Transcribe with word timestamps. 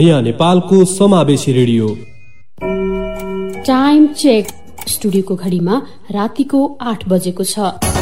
नयाँ 0.00 0.20
नेपालको 0.22 0.84
समावेशी 0.84 1.52
रेडियो। 1.52 1.88
टाइम 3.66 4.06
चेक 4.22 4.46
स्टुडियोको 4.88 5.34
घडीमा 5.36 5.80
रातिको 6.10 6.60
आठ 6.80 7.08
बजेको 7.08 7.44
छ। 7.44 7.99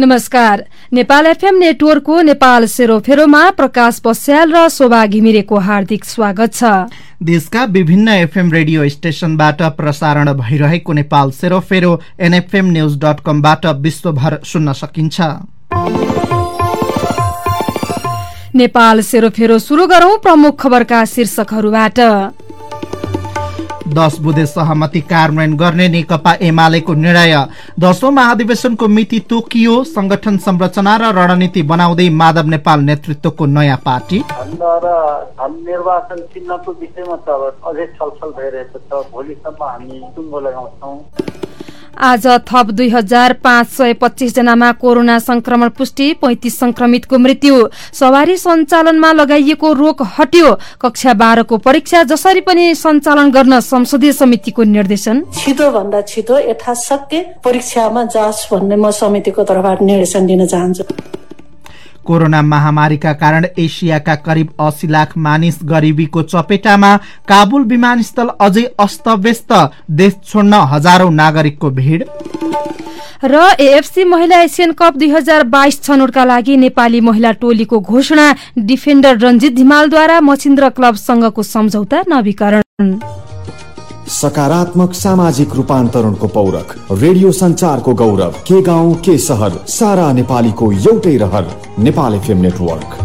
नमस्कार। 0.00 0.62
नेपाल 0.92 1.26
एफएम 1.26 1.56
नेटवर्कको 1.58 2.20
नेपाल 2.22 2.66
सेरोफेरोमा 2.66 3.40
प्रकाश 3.52 4.00
बस्याल 4.04 4.52
र 4.52 4.68
शोभा 4.70 5.04
घिमिरेको 5.06 5.56
हार्दिक 5.60 6.04
स्वागत 6.04 6.54
छ। 6.54 6.88
देशका 7.22 7.64
विभिन्न 7.68 8.08
एफएम 8.08 8.52
रेडियो 8.52 8.88
स्टेशनबाट 8.88 9.62
प्रसारण 9.76 10.32
भइरहेको 10.40 10.92
नेपाल 10.92 11.30
सेरोफेरो 11.36 11.92
एनएफएम 12.18 12.66
न्यूज 12.72 12.96
डट 12.98 13.20
कमबाट 13.20 13.66
विश्वभर 13.84 14.40
सुन्न 14.44 14.72
सकिन्छ। 14.72 15.20
नेपाल 18.56 19.00
सेरोफेरो 19.04 19.58
शुरू 19.60 19.86
गरौं 19.86 20.16
प्रमुख 20.18 20.60
खबरका 20.60 21.04
शीर्षकहरूबाट। 21.06 22.00
दश 23.90 24.18
बुधे 24.20 24.46
सहमति 24.46 25.00
कार्यान्वयन 25.02 25.56
गर्ने 25.56 25.88
नेकपा 25.88 26.32
एमालेको 26.42 26.94
निर्णय। 26.94 27.34
दशौं 27.80 28.10
महाधिवेशनको 28.10 28.88
मिति 28.88 29.18
तोकियो। 29.30 29.82
संगठन 29.86 30.36
संरचना 30.38 30.96
र 30.96 31.12
रणनीति 31.14 31.62
बनाउँदै 31.64 32.08
माधव 32.12 32.46
नेपाल 32.48 32.80
नेतृत्वको 32.80 33.46
नयाँ 33.48 33.80
पार्टी। 33.86 34.18
निर्वाचन 35.60 36.20
चिन्हको 36.32 36.72
विषयमा 36.80 37.16
त 37.26 37.28
अझै 37.62 37.86
छलफल 37.88 38.30
भइरहेको 38.38 38.78
छ। 38.80 39.06
भोलिसम्म 39.12 39.62
हामी 39.62 40.00
टुङ्गो 40.16 40.40
लगाउँछौँ। 40.40 40.96
आज 41.98 42.26
थप 42.48 42.70
दुई 42.70 42.88
हजार 42.88 43.32
पाँच 43.44 43.68
सय 43.68 43.92
पच्चीस 43.94 44.34
जनामा 44.34 44.70
कोरोना 44.72 45.18
संक्रमण 45.18 45.68
पुष्टि 45.68 46.12
पैंतिस 46.22 46.58
संक्रमितको 46.58 47.18
मृत्यु। 47.18 47.68
सवारी 47.94 48.36
सञ्चालनमा 48.36 49.12
लगाइएको 49.12 49.72
रोक 49.72 50.02
हट्यो। 50.18 50.54
कक्षा 50.80 51.14
बाह्रको 51.14 51.58
परीक्षा 51.58 52.02
जसरी 52.02 52.40
पनि 52.40 52.74
सञ्चालन 52.74 53.30
गर्न 53.30 53.60
संसदीय 53.60 54.12
समितिको 54.12 54.62
निर्देशन। 54.64 55.24
छिटो 55.36 55.70
भन्दा 55.70 56.00
छिटो 56.02 56.38
यथाशक्य 56.40 57.20
परीक्षामा 57.44 58.04
जाँच 58.06 58.48
भन्ने 58.52 58.76
म 58.76 58.90
समितिको 58.92 59.44
तर्फबाट 59.44 59.82
निर्देशन 59.82 60.26
दिन 60.26 60.46
चाहन्छु। 60.46 60.84
कोरोना 62.06 62.42
महामारीका 62.44 63.12
कारण 63.14 63.46
एसियाका 63.58 64.14
करिब 64.26 64.48
अस्सी 64.60 64.88
लाख 64.88 65.16
मानिस 65.18 65.58
गरिबीको 65.64 66.22
चपेटामा 66.24 66.96
काबुल 67.28 67.64
विमानस्थल 67.66 68.28
अझै 68.40 68.64
अस्तव्यस्त 68.80 69.52
देश 70.00 70.16
छोड्न 70.24 70.60
हजारौं 70.72 71.10
नागरिकको 71.12 71.70
भीड़। 71.72 72.02
र 73.24 73.38
एएफसी 73.60 74.04
महिला 74.06 74.40
एसियन 74.42 74.72
कप 74.72 74.96
दुई 74.96 75.08
हजार 75.10 75.42
बाइस 75.46 75.82
छनौटका 75.82 76.24
लागि 76.24 76.56
नेपाली 76.56 77.00
महिला 77.00 77.30
टोलीको 77.40 77.80
घोषणा 77.80 78.32
डिफेन्डर 78.58 79.18
रञ्जित 79.18 79.52
धिमालद्वारा 79.54 80.20
मचिन्द्र 80.22 80.68
क्लबसँगको 80.70 81.42
सम्झौता 81.44 82.02
नवीकरण। 82.08 82.98
सकारात्मक 84.10 84.94
सामाजिक 84.94 85.52
रूपान्तरणको 85.54 86.28
पौरख 86.28 86.74
रेडियो 86.92 87.30
संचारको 87.32 87.92
गौरव 87.94 88.34
के 88.46 88.60
गाउँ 88.62 88.94
के 89.04 89.16
सहर 89.18 89.52
सारा 89.68 90.12
नेपालीको 90.12 90.70
एउटै 90.72 91.16
रहर 91.16 91.46
नेपाल 91.78 92.14
एफएम 92.14 92.38
नेटवर्क। 92.38 92.96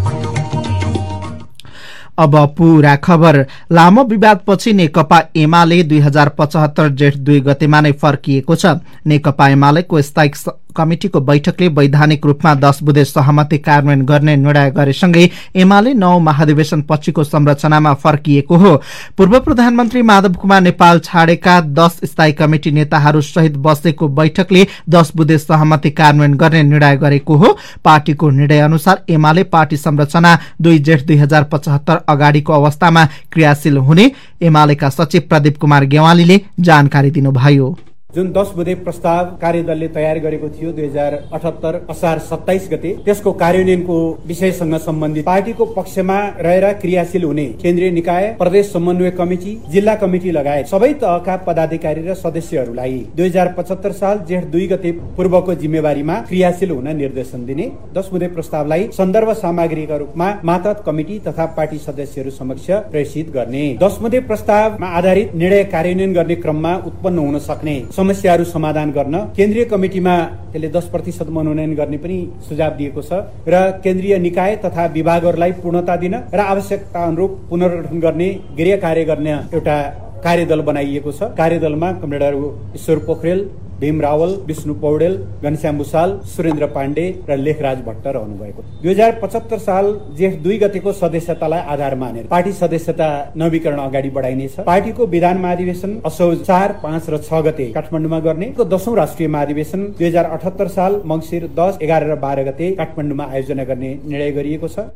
अब 2.19 2.35
पूरा 2.57 2.95
खबर। 3.05 3.37
लामो 3.71 4.03
विवादपछि 4.05 4.73
नेकपा 4.73 5.21
एमाले 5.35 5.81
दुई 5.83 5.99
हजार 5.99 6.29
पचहत्तर 6.37 6.89
जेठ 6.99 7.17
दुई 7.19 7.39
गतेमा 7.41 7.81
नै 7.81 7.91
फर्किएको 8.01 8.55
छ। 8.55 8.65
नेकपा 9.05 9.47
एमालेको 9.49 10.01
स्थायी 10.01 10.31
कमिटिको 10.75 11.21
बैठकले 11.21 11.67
वैधानिक 11.75 12.25
रूपमा 12.25 12.53
दश 12.57 12.79
बुधे 12.83 13.05
सहमति 13.05 13.57
कार्यान्वयन 13.59 14.05
गर्ने 14.05 14.35
निर्णय 14.37 14.71
गरेसँगै 14.71 15.29
एमाले 15.57 15.93
नौ 15.95 16.17
महाधिवेशन 16.21 16.81
पछिको 16.89 17.23
संरचनामा 17.25 17.93
फर्किएको 17.95 18.57
हो। 18.57 18.75
पूर्व 19.17 19.39
प्रधानमन्त्री 19.39 20.01
माधव 20.03 20.33
कुमार 20.35 20.61
नेपाल 20.61 20.99
छाडेका 21.01 21.59
दश 21.73 21.99
स्थायी 22.05 22.33
कमिटी 22.35 22.71
नेताहरू 22.71 23.21
सहित 23.23 23.57
बसेको 23.59 24.07
बैठकले 24.09 24.65
दश 24.89 25.11
बुधे 25.15 25.37
सहमति 25.39 25.91
कार्यान्वयन 25.91 26.33
गर्ने 26.35 26.63
निर्णय 26.63 26.97
गरेको 26.97 27.35
हो। 27.35 27.57
पार्टीको 27.85 28.29
निर्णय 28.31 28.59
अनुसार 28.61 29.03
एमाले 29.09 29.43
पार्टी 29.45 29.77
संरचना 29.77 30.37
दुई 30.61 30.79
जेठ 30.79 31.05
दुई 31.05 31.17
हजार 31.17 31.43
पचहत्तर 31.51 32.01
अगाडिको 32.09 32.53
अवस्थामा 32.53 33.05
क्रियाशील 33.31 33.77
हुने। 33.79 34.11
एमालेका 34.43 34.89
सचिव 34.91 35.21
प्रदीप 35.29 35.57
कुमार 35.57 35.85
गेवालीले 35.87 36.39
जानकारी 36.59 37.11
दिनुभयो। 37.11 37.75
जुन 38.15 38.31
दस 38.31 38.51
बुधे 38.55 38.73
प्रस्ताव 38.77 39.25
कार्यदलले 39.39 39.87
तयार 39.95 40.17
गरेको 40.19 40.49
थियो 40.49 40.71
दुई 40.71 40.85
हजार 40.85 41.13
अठहत्तर 41.33 41.77
असार 41.89 42.19
सत्ताइस 42.27 42.67
गते 42.71 42.91
त्यसको 43.05 43.31
कार्यान्वयनको 43.41 43.97
विषयसँग 44.27 44.75
सम्बन्धित 44.79 45.25
पार्टीको 45.25 45.65
पक्षमा 45.71 46.19
रहेर 46.39 46.71
क्रियाशील 46.81 47.23
हुने 47.23 47.45
केन्द्रीय 47.61 47.91
निकाय 47.91 48.27
प्रदेश 48.39 48.71
समन्वय 48.71 49.11
कमिटी 49.17 49.55
जिल्ला 49.71 49.95
कमिटी 50.03 50.31
लगायत 50.31 50.67
सबै 50.67 50.91
तहका 51.01 51.35
पदाधिकारी 51.47 52.03
र 52.03 52.13
सदस्यहरूलाई 52.15 52.99
दुई 53.17 53.27
हजार 53.27 53.51
पचहत्तर 53.57 53.91
साल 53.95 54.23
जेठ 54.29 54.45
दुई 54.53 54.67
गते 54.67 54.91
पूर्वको 55.17 55.55
जिम्मेवारीमा 55.61 56.15
क्रियाशील 56.29 56.71
हुन 56.71 56.87
निर्देशन 56.97 57.45
दिने 57.45 57.67
दस 57.95 58.09
बुधे 58.13 58.31
प्रस्तावलाई 58.37 58.87
सन्दर्भ 58.93 59.33
सामग्रीका 59.41 59.97
रूपमा 59.97 60.29
मातहत 60.51 60.83
कमिटी 60.85 61.19
तथा 61.27 61.49
पार्टी 61.59 61.81
सदस्यहरू 61.81 62.35
समक्ष 62.37 62.71
प्रेषित 62.95 63.35
गर्ने 63.35 63.67
दस 63.83 63.99
बुधे 64.01 64.25
प्रस्तावमा 64.31 64.95
आधारित 64.95 65.35
निर्णय 65.35 65.63
कार्यान्वयन 65.75 66.13
गर्ने 66.13 66.41
क्रममा 66.43 66.75
उत्पन्न 66.87 67.27
हुन 67.27 67.39
सक्ने 67.45 67.77
समस्याहरू 68.05 68.43
समाधान 68.45 68.89
गर्न 68.91 69.15
केन्द्रीय 69.37 69.63
कमिटिमा 69.65 70.15
त्यसले 70.51 70.67
दस 70.69 70.85
प्रतिशत 70.93 71.29
मनोनयन 71.37 71.73
गर्ने 71.75 71.97
पनि 71.97 72.17
सुझाव 72.47 72.71
दिएको 72.79 73.01
छ 73.01 73.25
र 73.49 73.55
केन्द्रीय 73.81 74.17
निकाय 74.25 74.55
तथा 74.65 74.83
विभागहरूलाई 74.97 75.51
पूर्णता 75.63 75.95
दिन 76.03 76.15
र 76.37 76.39
आवश्यकता 76.53 77.03
अनुरूप 77.03 77.31
पुनर्गठन 77.49 77.99
गर्ने 78.05 78.29
गृह 78.59 78.75
कार्य 78.85 79.03
गर्ने 79.09 79.33
एउटा 79.57 79.77
कार्यदल 80.25 80.61
बनाइएको 80.69 81.11
छ। 81.11 81.33
कार्यदलमा 81.37 81.91
कमरेडर 82.01 82.33
ईश्वर 82.77 82.97
पोखरेल 83.07 83.39
भीम 83.79 83.99
रावल 84.01 84.33
विष्णु 84.47 84.73
पौडेल 84.81 85.15
घनश्याम 85.43 85.77
भूषाल 85.77 86.11
सुरेन्द्र 86.35 86.65
पाण्डे 86.75 87.03
र 87.29 87.35
लेखराज 87.37 87.81
भट्ट 87.85 88.05
रहनु 88.07 88.37
भएको 88.37 88.61
दुई 88.83 88.91
हजार 88.91 89.11
पचहत्तर 89.21 89.57
साल 89.59 89.91
जेठ 90.17 90.37
दुई 90.43 90.57
गतिको 90.57 90.91
सदस्यतालाई 90.93 91.61
आधार 91.73 91.95
मानेर 92.03 92.25
पार्टी 92.27 92.53
सदस्यता 92.53 93.09
नवीकरण 93.37 93.79
अगाडि 93.79 94.09
बढाइनेछ। 94.17 94.55
पार्टीको 94.65 95.05
विधान 95.07 95.37
महाधिवेशन 95.37 95.99
असौज 96.05 96.41
चार 96.41 96.75
पाँच 96.83 97.09
र 97.09 97.17
छ 97.19 97.41
गते 97.47 97.65
काठमाडौँमा 97.73 98.19
गर्ने। 98.27 98.51
दशौं 98.65 98.95
राष्ट्रिय 98.97 99.27
महाधिवेशन 99.29 99.83
दुई 99.91 100.07
हजार 100.07 100.25
अठहत्तर 100.37 100.67
साल 100.77 101.01
मङ्सिर 101.05 101.47
दस 101.59 101.77
एघार 101.81 102.07
र 102.11 102.15
बाह्र 102.23 102.43
गते 102.43 102.71
काठमाडौँमा 102.75 103.25
आयोजना 103.31 103.63
गर्ने 103.63 103.93
निर्णय 104.05 104.31
गरिएको 104.31 104.67
छ। 104.67 104.87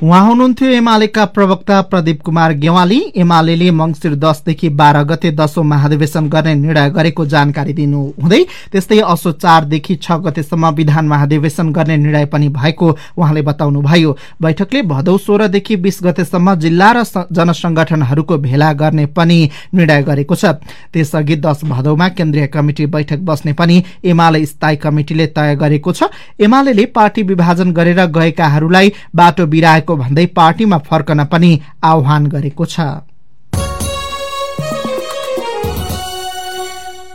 उहाँ 0.00 0.20
हुनुहुन्थ्यो 0.26 0.68
एमालेका 0.70 1.24
प्रवक्ता 1.26 1.80
प्रदीप 1.82 2.20
कुमार 2.22 2.52
गेवाली। 2.54 2.98
एमाले 3.16 3.70
मंगिर 3.70 4.14
दसदेखि 4.14 4.68
बाह्र 4.70 5.02
गते 5.04 5.30
दशौं 5.32 5.62
महाधिवेशन 5.64 6.28
गर्ने 6.28 6.54
निर्णय 6.54 6.88
गरेको 6.90 7.26
जानकारी 7.26 7.72
दिनुहुँदै 7.72 8.42
त्यस्तै 8.72 8.98
असो 9.02 9.32
चारदेखि 9.34 9.94
छ 9.96 10.12
गतेसम्म 10.24 10.68
विधान 10.74 11.08
महाधिवेशन 11.08 11.70
गर्ने 11.72 11.96
निर्णय 11.96 12.24
पनि 12.26 12.48
भएको 12.50 12.88
उहाँले 13.16 13.42
बताउनुभयो। 13.42 14.16
बैठकले 14.42 14.82
भदौ 14.82 15.16
सोह्रदेखि 15.18 15.76
बीस 15.76 15.98
गतेसम्म 16.02 16.54
जिल्ला 16.56 16.90
र 16.92 17.04
जनसंगठनहरूको 17.32 18.38
भेला 18.38 18.72
गर्ने 18.72 19.06
पनि 19.08 19.38
निर्णय 19.74 20.02
गरेको 20.02 20.34
छ। 20.34 20.58
त्यसअघि 20.92 21.36
दश 21.36 21.64
भदौमा 21.64 22.08
केन्द्रीय 22.10 22.46
कमिटी 22.48 22.86
बैठक 22.88 23.22
बस्ने 23.22 23.52
पनि 23.52 23.82
एमाले 24.04 24.44
स्थायी 24.46 24.76
कमिटिले 24.78 25.26
तय 25.30 25.54
गरेको 25.54 25.92
छ। 25.92 26.10
एमाले 26.40 26.86
पार्टी 26.90 27.22
विभाजन 27.22 27.72
गरेर 27.72 28.04
गएकाहरूलाई 28.10 28.92
बाटो 29.14 29.46
बिराएको 29.82 29.96
भन्दै 29.96 30.26
पार्टीमा 30.26 30.78
फर्कन 30.80 31.24
पनि 31.24 31.50
आह्वान 31.82 32.26
गरेको 32.26 32.64
छ। 32.64 32.80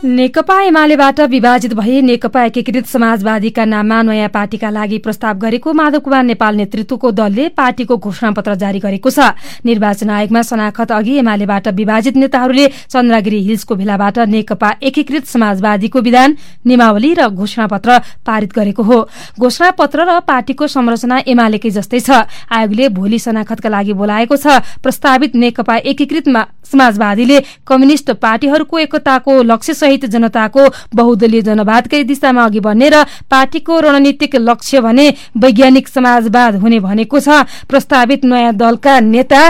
नेकपा 0.04 0.60
एमालेबाट 0.62 1.20
विभाजित 1.20 1.72
भए 1.74 2.00
नेकपा 2.00 2.42
एकीकृत 2.44 2.86
समाजवादीका 2.86 3.64
नाममा 3.64 4.02
नयाँ 4.02 4.28
पार्टीका 4.28 4.68
लागि 4.70 4.98
प्रस्ताव 4.98 5.38
गरेको 5.38 5.72
माधव 5.74 5.98
कुमार 5.98 6.22
नेपाल 6.24 6.56
नेतृत्वको 6.56 7.10
दलले 7.10 7.48
पार्टीको 7.58 7.96
घोषणापत्र 7.98 8.54
जारी 8.54 8.78
गरेको 8.78 9.10
छ। 9.10 9.34
निर्वाचन 9.66 10.10
आयोगमा 10.10 10.42
शनाखत 10.42 10.92
अघि 10.92 11.16
एमालेबाट 11.18 11.68
विभाजित 11.74 12.16
नेताहरूले 12.16 12.66
चन्द्रगिरी 12.86 13.40
हिल्सको 13.42 13.74
भेलाबाट 13.74 14.18
नेकपा 14.30 14.70
एकीकृत 14.82 15.26
समाजवादीको 15.26 16.00
विधान 16.00 16.36
निमावली 16.62 17.12
र 17.18 17.28
घोषणापत्र 17.28 17.98
पारित 18.22 18.54
गरेको 18.54 18.82
हो। 18.82 19.00
घोषणापत्र 19.34 20.06
र 20.06 20.18
पार्टीको 20.22 20.66
संरचना 20.68 21.18
एमालेकै 21.26 21.70
जस्तै 21.70 22.00
छ। 22.00 22.22
आयोगले 22.46 22.88
भोलि 22.94 23.18
शनाखतका 23.18 23.68
लागि 23.68 23.98
बोलाएको 23.98 24.36
छ। 24.36 24.62
प्रस्तावित 24.78 25.34
नेकपा 25.34 25.76
एकीकृत 25.90 26.30
समाजवादीले 26.68 27.40
कम्युनिष्ट 27.66 28.10
पार्टीहरूको 28.22 28.78
एकताको 28.78 29.42
लक्ष्य 29.42 29.74
सहित 29.88 30.04
जनताको 30.12 30.68
बहुदलीय 30.94 31.42
जनवादकै 31.42 32.02
दिशामा 32.04 32.44
अघि 32.44 32.60
बढ्ने 32.60 32.88
र 32.90 33.02
पार्टीको 33.30 33.80
रणनीतिक 33.80 34.36
लक्ष्य 34.38 34.80
भने 34.80 35.06
वैज्ञानिक 35.38 35.88
समाजवाद 35.88 36.60
हुने 36.60 36.80
भनेको 36.80 37.20
छ। 37.20 37.40
प्रस्तावित 37.64 38.24
नयाँ 38.26 38.52
दलका 38.54 38.98
नेता 39.02 39.42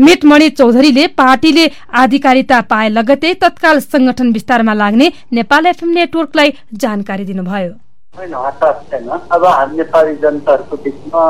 मेटमणि 0.00 0.48
चौधरीले 0.52 1.06
पार्टीले 1.16 1.66
आधिकारिता 1.96 2.60
पाए 2.68 2.88
लगतै 2.90 3.34
तत्काल 3.40 3.80
संगठन 3.88 4.32
विस्तारमा 4.32 4.74
लाग्ने 4.76 5.12
नेपाल 5.32 5.66
एफएम 5.66 5.90
नेटवर्कलाई 5.90 6.52
जानकारी 6.74 7.24
दिनुभयो। 7.24 7.87
होइन 8.16 8.34
हताश 8.34 8.76
छैन। 8.90 9.08
अब 9.08 9.44
हामी 9.44 9.76
नेपाली 9.76 10.14
जनताहरूको 10.22 10.76
बिचमा 10.84 11.24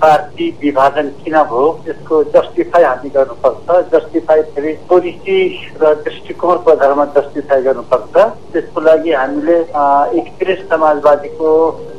पार्टी 0.00 0.48
विभाजन 0.62 1.08
किन 1.22 1.36
भयो 1.50 1.68
यसको 1.88 2.22
जस्टिफाई 2.34 2.82
हामी 2.84 3.08
गर्नुपर्छ। 3.14 3.76
जस्टिफाई 3.92 4.42
फेरि 4.50 4.72
पोलिसी 4.90 5.38
र 5.82 5.94
दृष्टिकोणको 6.04 6.70
आधारमा 6.70 7.04
जस्टिफाई 7.16 7.62
गर्नुपर्छ। 7.62 8.16
त्यसको 8.52 8.80
लागि 8.80 9.12
हामीले 9.12 9.58
एकीकृत 10.18 10.66
समाजवादीको 10.70 11.50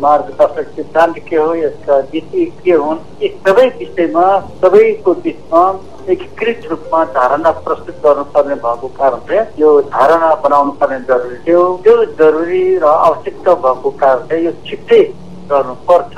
मार्गदर्शक 0.03 0.69
सिद्धान्त 0.75 1.19
के 1.29 1.35
हो 1.35 1.49
यसका 1.55 1.99
नीति 2.13 2.45
के 2.63 2.77
हुन् 2.85 3.03
यी 3.23 3.29
सबै 3.41 3.67
विषयमा 3.79 4.27
सबैको 4.61 5.13
बिचमा 5.25 5.63
एकीकृत 6.09 6.65
रूपमा 6.69 7.03
धारणा 7.13 7.51
प्रस्तुत 7.65 7.95
गर्नुपर्ने 8.03 8.55
भएको 8.63 8.87
कारणले 8.97 9.39
यो 9.59 9.69
धारणा 9.89 10.29
बनाउनु 10.43 10.71
पर्ने 10.79 10.99
जरुरी 11.09 11.37
थियो। 11.45 11.61
त्यो 11.83 11.95
जरुरी 12.19 12.63
र 12.77 12.85
आवश्यकता 12.85 13.53
भएको 13.63 13.89
कारणले 14.01 14.37
यो 14.45 14.51
छिट्टै 14.67 15.01
गर्नुपर्छ। 15.49 16.15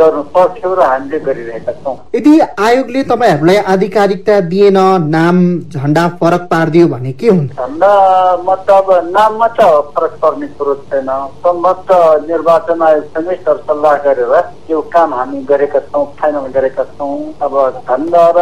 गर्नु 0.00 0.22
पर्थ्यो 0.34 0.74
र 0.74 0.80
हामीले 0.90 1.18
गरिरहेका 1.28 1.72
छौँ। 1.80 1.96
यदि 2.14 2.32
आयोगले 2.66 3.02
तपाईँहरूलाई 3.12 3.56
आधिकारिकता 3.72 4.40
दिएन 4.50 4.78
नाम 5.08 5.36
झन्डा 5.70 6.06
फरक 6.20 6.42
पारिदियो 6.50 6.86
भने 6.88 7.12
के 7.20 7.28
हुन्छ? 7.28 7.52
झन्डामा 7.52 8.54
त 8.66 8.70
अब 8.70 8.88
नाममा 9.10 9.48
त 9.58 9.60
फरक 9.94 10.18
पर्ने 10.22 10.46
कुरो 10.58 10.74
छैन। 10.88 11.10
सम्भवत 11.44 11.90
निर्वाचन 12.28 12.82
आयोगसँगै 12.82 13.36
सरसल्लाह 13.44 13.96
गरेर 14.04 14.34
यो 14.70 14.80
काम 14.94 15.14
हामी 15.14 15.42
गरेका 15.50 15.80
छौँ 15.90 16.04
फाइनल 16.20 16.46
गरेका 16.54 16.84
छौँ। 16.96 17.18
अब 17.42 17.54
झन्डा 17.86 18.24
र 18.36 18.40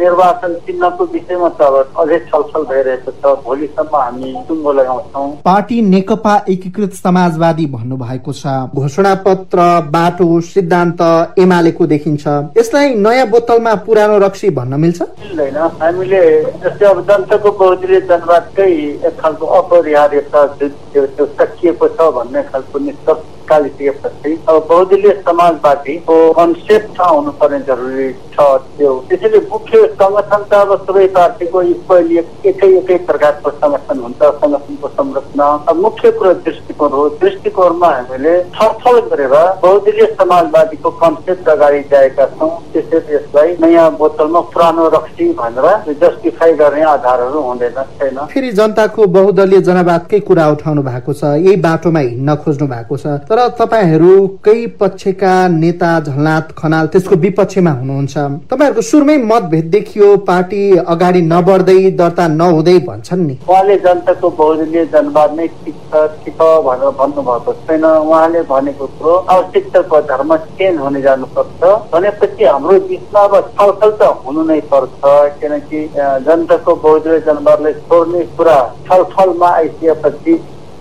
निर्वाचन 0.00 0.54
चिन्हको 0.66 1.04
विषयमा 1.12 1.48
त 1.58 1.62
अब 1.62 1.76
अझै 2.00 2.18
छलफल 2.30 2.62
भइरहेको 2.70 3.10
छ। 3.12 3.34
भोलिसम्म 3.44 3.96
हामी 3.96 4.34
टुङ्गो 4.48 4.72
लगाउँछौँ। 4.72 5.28
पार्टी 5.44 5.80
नेकपा 5.90 6.34
एकीकृत 6.48 6.92
समाजवादी 6.94 7.66
भन्नुभएको 7.74 8.32
छ। 8.32 8.46
घोषणा 8.74 9.14
पत्र 9.26 9.58
बाटो 9.90 10.28
सिद्धान्त 10.70 11.38
एमालेको 11.38 11.86
देखिन्छ। 11.86 12.26
यसलाई 12.58 12.94
नयाँ 12.94 13.26
बोतलमा 13.26 13.74
पुरानो 13.82 14.18
रक्सी 14.22 14.50
भन्न 14.54 14.74
मिल्छ? 14.80 15.02
मिल्दैन। 15.02 15.56
हामीले 15.82 16.22
जस्तै 16.62 16.86
अब 16.86 16.98
जनताको 17.10 17.50
बहुदलीय 17.50 18.00
जनवादकै 18.06 18.70
एक 19.02 19.18
खालको 19.18 19.46
अपरिहार्यता 19.58 20.40
त्यो 20.62 21.26
सकिएको 21.26 21.88
छ 21.88 21.98
भन्ने 22.14 22.42
खालको 22.54 22.78
निष्कर्ष 22.86 23.22
निकालिसकेपछि 23.50 24.32
अब 24.48 24.66
बहुदलीय 24.68 25.12
समाजवादीको 25.22 26.16
कन्सेप्ट 26.32 26.98
थाहा 26.98 27.10
हुनुपर्ने 27.10 27.58
जरुरी 27.66 28.12
छ 28.32 28.46
त्यो 28.70 28.92
त्यसैले 29.08 29.38
मुख्य 29.46 29.78
सङ्गठन 29.94 30.42
त 30.42 30.54
अब 30.56 30.74
सबै 30.82 31.06
पार्टीको 31.16 31.62
एकै 31.62 32.68
एकै 32.72 32.98
प्रकारको 33.08 33.50
सङ्गठन 33.54 33.98
हुन्छ 34.00 34.30
सङ्गठनको 34.36 34.88
संरचना 34.90 35.48
मुख्य 35.80 36.10
कुरो 36.12 36.32
दृष्टिकोण 36.40 36.92
हो 36.92 37.08
दृष्टिकोणमा 37.20 37.90
हामीले 37.90 38.34
छलफल 38.52 39.00
गरेर 39.08 39.34
बहुदलीय 39.58 40.06
समाजवादीको 40.14 40.90
कन्सेप्ट 41.00 41.48
अगाडि 41.48 41.80
ल्याएका 41.84 42.26
छौँ 42.34 42.50
त्यसैले 42.72 43.14
यसलाई 43.14 43.56
नयाँ 43.60 43.90
बोतलमा 43.96 44.40
पुरानो 44.50 44.88
रक्सी 44.90 45.30
भनेर 45.34 45.92
जस्टिफाई 45.96 46.52
गर्ने 46.54 46.82
आधारहरू 46.92 47.42
हुँदैन 47.42 47.82
छैन 47.96 48.22
फेरि 48.28 48.52
जनताको 48.54 49.06
बहुदलीय 49.10 49.60
जनवादकै 49.64 50.20
कुरा 50.24 50.48
उठाउनु 50.50 50.82
भएको 50.84 51.12
छ 51.14 51.34
यही 51.40 51.56
बाटोमा 51.62 52.06
हिँड्न 52.08 52.40
खोज्नु 52.40 52.66
भएको 52.68 52.96
छ 52.98 53.18
तर 53.30 53.39
तपाईँहरूकै 53.58 54.66
पक्षका 54.80 55.32
नेता 55.48 55.90
झलनाथ 56.00 56.46
खनाल 56.58 56.86
त्यसको 56.92 57.16
विपक्षमा 57.24 57.70
हुनुहुन्छ। 57.70 58.14
तपाईँहरूको 58.50 58.82
सुरुमै 58.82 59.16
मतभेद 59.30 59.66
देखियो 59.70 60.08
पार्टी 60.28 60.62
अगाडि 60.86 61.22
नबढ्दै 61.32 61.90
दर्ता 62.00 62.26
नहुँदै 62.30 62.78
भन्छन् 62.88 63.26
नि। 63.26 63.34
उहाँले 63.48 63.76
जनताको 63.86 64.30
बहुदलीय 64.40 64.84
जनवाद 64.92 65.30
नै 65.36 65.46
ठिक 65.64 65.76
छ 65.90 66.06
ठिक 66.24 66.40
भनेर 66.66 66.90
भन्नुभएको 67.00 67.52
छैन। 67.66 67.84
उहाँले 67.84 68.42
भनेको 68.52 68.86
कुरो 68.98 69.14
आवश्यकताको 69.34 70.00
धर्म 70.12 70.36
चेन्ज 70.36 70.80
हुने 70.80 71.00
जानुपर्छ। 71.02 71.60
भनेपछि 71.92 72.44
हाम्रो 72.44 72.78
बिचमा 72.88 73.20
अब 73.20 73.34
छलफल 73.56 73.90
त 74.00 74.02
हुनु 74.26 74.42
नै 74.44 74.60
पर्छ 74.70 75.02
किनकि 75.40 75.80
जनताको 76.26 76.74
बहुदलीय 76.84 77.20
जनवादलाई 77.26 77.72
छोड्ने 77.88 78.22
कुरा 78.36 78.58
छलफलमा 78.88 79.48
आइसकेपछि 79.56 80.34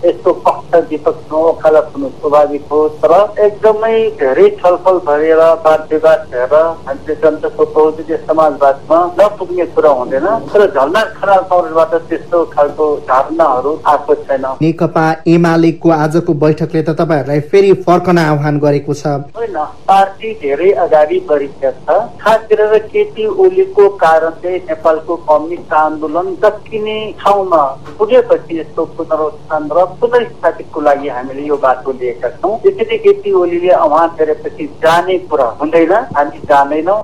यसको 0.06 0.34
पक्ष 0.46 0.76
विपक्ष 0.90 1.32
वकालत 1.32 1.92
हुनु 1.96 2.10
स्वाभाविक 2.20 2.66
हो। 2.72 2.80
तर 3.02 3.14
एकदमै 3.46 3.98
धेरै 4.20 4.50
छलफल 4.60 4.98
भएर 5.08 5.42
वाद 5.66 5.88
विवाद 5.92 6.28
भएर 6.32 6.54
हामीले 6.88 7.16
जनताको 7.24 7.66
बहुदलीय 7.66 8.18
समाजवादमा 8.28 9.00
नपुग्ने 9.20 9.66
कुरा 9.76 9.90
हुँदैन। 10.00 10.28
तर 10.54 10.66
झलना 10.72 11.04
खनाल 11.16 11.42
कङ्ग्रेसबाट 11.52 11.94
त्यस्तो 12.10 12.44
खालको 12.54 12.86
धारणाहरू 13.10 13.72
आएको 13.88 14.16
छैन। 14.24 14.46
नेकपा 14.62 15.06
एमालेको 15.28 15.90
आजको 15.98 16.34
बैठकले 16.44 16.82
त 16.82 16.96
तपाईँहरूलाई 17.00 17.40
फेरि 17.52 17.74
फर्कन 17.88 18.18
आह्वान 18.20 18.60
गरेको 18.60 18.94
छ। 18.94 19.06
होइन 19.36 19.58
पार्टी 19.90 20.34
धेरै 20.42 20.72
अगाडि 20.86 21.20
बढिसकेको 21.30 21.76
छ। 21.86 22.00
खास 22.22 22.42
गरेर 22.52 22.78
केटी 22.94 23.26
ओलीको 23.46 23.88
कारणले 24.00 24.56
नेपालको 24.70 25.16
कम्युनिस्ट 25.30 25.74
आन्दोलन 25.74 26.34
दक्षिणी 26.42 26.98
ठाउँमा 27.20 27.64
पुगेपछि 28.00 28.60
यसको 28.60 28.86
पुनरुत्थान 28.98 29.70
र 29.72 29.86
पुनर्स्थापितको 30.00 30.82
लागि 30.82 31.08
हामीले 31.10 31.44
यो 31.44 31.58
बाटो 31.58 31.92
लिएका 31.94 32.30
छौँ 32.32 32.58
त्यसैले 32.60 32.98
केपी 32.98 33.32
ओलीले 33.36 33.72
आह्वान 33.76 34.10
गरेपछि 34.20 34.66
जाने 34.82 35.18
कुरा 35.28 35.46
हुँदैन 35.60 35.94
हामी 36.16 36.40
जाँदैनौँ 36.50 37.02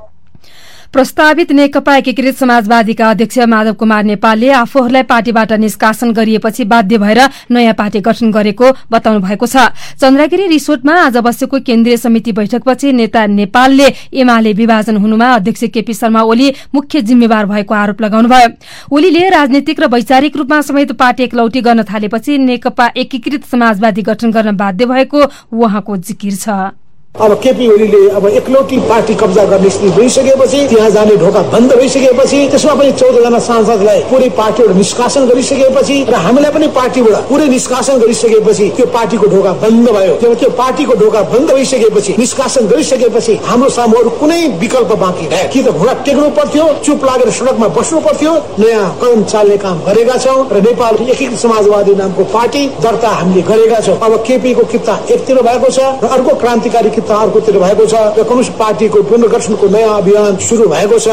प्रस्तावित 0.95 1.51
नेकपा 1.51 1.95
एकीकृत 1.97 2.35
समाजवादीका 2.35 3.09
अध्यक्ष 3.09 3.37
माधव 3.51 3.73
कुमार 3.75 4.03
नेपालले 4.05 4.49
आफूहरूलाई 4.49 5.03
पार्टीबाट 5.03 5.51
निष्कासन 5.53 6.11
गरिएपछि 6.13 6.63
बाध्य 6.63 6.97
भएर 6.97 7.19
नयाँ 7.51 7.73
पार्टी 7.73 7.99
गठन 7.99 8.31
गरेको 8.31 8.71
बताउनु 8.91 9.19
भएको 9.19 9.45
छ। 9.45 9.65
चन्द्रगिरी 9.99 10.47
रिसोर्टमा 10.47 10.93
आज 11.01 11.17
बसेको 11.19 11.59
केन्द्रीय 11.61 11.97
समिति 11.97 12.31
बैठकपछि 12.31 12.93
नेता 12.93 13.25
नेपालले 13.27 13.87
एमाले 14.15 14.53
विभाजन 14.53 14.97
हुनुमा 14.97 15.33
अध्यक्ष 15.33 15.63
केपी 15.75 15.93
शर्मा 15.93 16.21
ओली 16.23 16.53
मुख्य 16.75 17.01
जिम्मेवार 17.03 17.45
भएको 17.45 17.73
आरोप 17.75 18.01
लगाउनुभयो। 18.01 18.47
ओलीले 18.95 19.27
राजनीतिक 19.35 19.79
र 19.79 19.91
वैचारिक 19.91 20.37
रूपमा 20.37 20.61
समेत 20.63 20.91
पार्टी 20.95 21.23
एकलौटी 21.23 21.61
गर्न 21.61 21.83
थालेपछि 21.83 22.37
नेकपा 22.47 22.89
एकीकृत 22.95 23.51
समाजवादी 23.51 24.01
गठन 24.07 24.31
गर्न 24.31 24.55
बाध्य 24.55 24.85
भएको 24.85 25.27
उहाँको 25.51 25.97
जिकिर 25.99 26.35
छ। 26.37 26.84
अब 27.15 27.33
केपी 27.43 27.67
ओलीले 27.71 27.99
अब 28.11 28.25
एकलौटी 28.27 28.77
पार्टी 28.87 29.13
कब्जा 29.15 29.43
गर्ने 29.47 29.69
स्थिति 29.69 29.89
भइसकेपछि 29.97 30.57
त्यहाँ 30.69 30.89
जाने 30.91 31.15
ढोका 31.17 31.41
बन्द 31.51 31.73
भइसकेपछि 31.73 32.39
त्यसमा 32.51 32.73
पनि 32.75 32.91
चौधजना 32.91 33.39
सांसदलाई 33.39 34.01
पुरै 34.09 34.27
पार्टीबाट 34.35 34.75
निष्कासन 34.75 35.27
गरिसकेपछि 35.27 35.95
र 36.09 36.15
हामीलाई 36.25 36.51
पनि 36.51 36.67
पार्टीबाट 36.75 37.23
पुरै 37.29 37.47
निष्कासन 37.47 37.99
गरिसकेपछि 37.99 38.67
त्यो 38.75 38.85
पार्टीको 38.95 39.27
ढोका 39.33 39.53
बन्द 39.63 39.89
भयो। 39.89 40.15
त्यो 40.23 40.49
पार्टीको 40.59 40.95
ढोका 41.01 41.21
बन्द 41.31 41.51
भइसकेपछि 41.51 42.15
निष्कासन 42.19 42.67
गरिसकेपछि 42.67 43.39
हाम्रो 43.45 43.69
सामु 43.77 44.03
कुनै 44.19 44.41
विकल्प 44.59 44.91
बाँकी 45.03 45.27
भए 45.27 45.47
कि 45.53 45.63
त 45.63 45.71
घोडा 45.71 45.93
टेक्नु 46.03 46.29
पर्थ्यो 46.35 46.67
चुप 46.83 47.05
लागेर 47.05 47.31
सडकमा 47.39 47.67
बस्नु 47.79 47.99
पर्थ्यो 48.09 48.35
नयाँ 48.59 48.91
कदम 49.03 49.23
चाल्ने 49.31 49.57
काम 49.63 49.79
गरेका 49.87 50.17
छौँ 50.25 50.37
र 50.51 50.61
नेपाल 50.67 51.01
एकीकृत 51.07 51.39
समाजवादी 51.39 51.95
नामको 51.95 52.23
पार्टी 52.35 52.67
दर्ता 52.83 53.15
हामीले 53.15 53.47
गरेका 53.53 53.79
छौँ। 53.87 53.97
अब 54.03 54.19
केपीको 54.27 54.67
किता 54.75 54.99
एकतिर 55.09 55.41
भएको 55.49 55.71
छ 55.71 55.79
र 56.03 56.13
अर्को 56.19 56.37
क्रान्तिकारी 56.43 56.89
अर्कोतिर 57.13 57.57
भएको 57.59 57.85
छ 57.85 57.95
र 58.17 58.23
कम्युनिस्ट 58.23 58.53
पार्टीको 58.57 59.03
पुनर्गठनको 59.03 59.67
नयाँ 59.69 59.97
अभियान 59.97 60.37
सुरु 60.41 60.69
भएको 60.69 60.99
छ। 60.99 61.09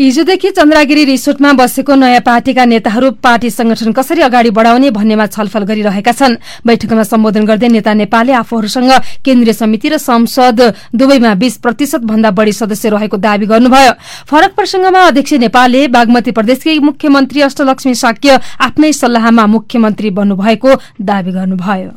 हिजोदेखि 0.00 0.50
चन्द्रागिरी 0.56 1.04
रिसोर्टमा 1.04 1.52
बसेको 1.52 1.94
नयाँ 1.94 2.20
पार्टीका 2.24 2.64
नेताहरू 2.64 3.10
पार्टी 3.20 3.50
संगठन 3.50 3.92
कसरी 3.92 4.22
अगाडि 4.22 4.50
बढाउने 4.50 4.90
भन्नेमा 4.90 5.26
छलफल 5.26 5.64
गरिरहेका 5.68 6.12
छन्। 6.12 6.36
बैठकमा 6.64 7.02
सम्बोधन 7.04 7.44
गर्दै 7.44 7.68
नेता 7.68 7.92
नेपालले 8.00 8.32
आफूहरूसँग 8.32 8.92
केन्द्रीय 9.20 9.52
समिति 9.52 9.88
र 9.88 9.98
संसद 10.00 10.60
दुवैमा 10.94 11.34
बीस 11.36 11.56
प्रतिशत 11.58 12.00
भन्दा 12.08 12.30
बढ़ी 12.32 12.52
सदस्य 12.52 12.88
रहेको 12.88 13.16
दावी 13.18 13.46
गर्नुभयो। 13.46 13.92
फरक 14.24 14.54
प्रसंगमा 14.56 15.00
अध्यक्ष 15.04 15.32
नेपालले 15.44 15.86
बागमती 15.92 16.30
प्रदेशकै 16.32 16.78
मुख्यमन्त्री 16.80 17.40
अष्टलक्ष्मी 17.42 17.94
साक्य 17.94 18.40
आफ्नै 18.62 18.92
सल्लाहमा 18.94 19.46
मुख्यमन्त्री 19.48 20.10
बन्नुभएको 20.16 20.70
दावी 21.02 21.32
गर्नुभयो। 21.32 21.90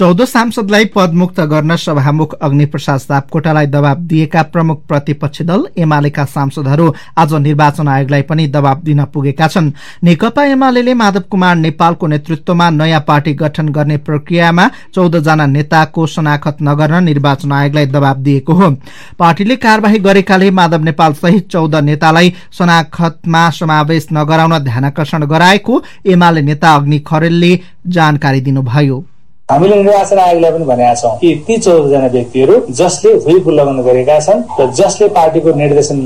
चौध 0.00 0.22
सांसदलाई 0.24 0.84
पदमुक्त 0.94 1.40
गर्न 1.48 1.74
सभामुख 1.76 2.34
अग्निप्रसाद 2.42 2.98
सापकोटालाई 3.00 3.66
दबाव 3.66 3.96
दिएका 4.08 4.42
प्रमुख 4.52 4.78
प्रतिपक्षी 4.88 5.44
दल 5.44 5.66
एमालेका 5.76 6.24
सांसदहरू 6.26 6.86
आज 7.18 7.34
निर्वाचन 7.36 7.88
आयोगलाई 7.88 8.22
पनि 8.22 8.46
दबाव 8.48 8.80
दिन 8.84 9.04
पुगेका 9.06 9.48
छन्। 9.48 9.70
नेकपा 10.04 10.44
एमाले 10.46 10.94
माधव 10.94 11.24
कुमार 11.30 11.56
नेपालको 11.56 12.06
नेतृत्वमा 12.06 12.70
नयाँ 12.70 13.00
पार्टी 13.08 13.34
गठन 13.34 13.68
गर्ने 13.68 13.96
प्रक्रियामा 13.98 14.68
चौधजना 14.94 15.46
नेताको 15.48 16.06
शनाखत 16.06 16.62
नगर्न 16.62 17.04
निर्वाचन 17.04 17.52
आयोगलाई 17.52 17.86
दबाव 17.88 18.22
दिएको 18.22 18.52
हो। 18.54 18.70
पार्टीले 19.18 19.56
कार्यवाही 19.58 19.98
गरेकाले 20.00 20.50
माधव 20.52 20.82
नेपाल 20.82 21.12
सहित 21.20 21.50
चौध 21.50 21.76
नेतालाई 21.84 22.32
शनाखतमा 22.58 23.48
समावेश 23.60 24.08
नगराउन 24.12 24.58
ध्यानकर्षण 24.64 25.26
गराएको 25.26 25.82
एमाले 26.08 26.42
नेता 26.42 26.74
अग्नि 26.74 26.98
खरेलले 27.06 27.58
जानकारी 27.88 28.40
दिनुभयो। 28.40 29.04
हामीले 29.50 29.76
निर्वाचन 29.82 30.18
आयोगलाई 30.18 30.50
पनि 30.52 30.64
भनेका 30.64 30.94
छौँ। 30.94 31.16
कि 31.20 31.28
ती 31.46 31.56
चौधजना 31.58 32.06
व्यक्तिहरू 32.16 32.54
जसले 32.80 33.10
हुइप 33.26 33.46
उल्लङ्घन 33.50 33.78
गरेका 33.82 34.18
छन् 34.26 34.42
र 34.60 34.66
जसले 34.80 35.08
पार्टीको 35.18 35.54
निर्देशन 35.60 35.98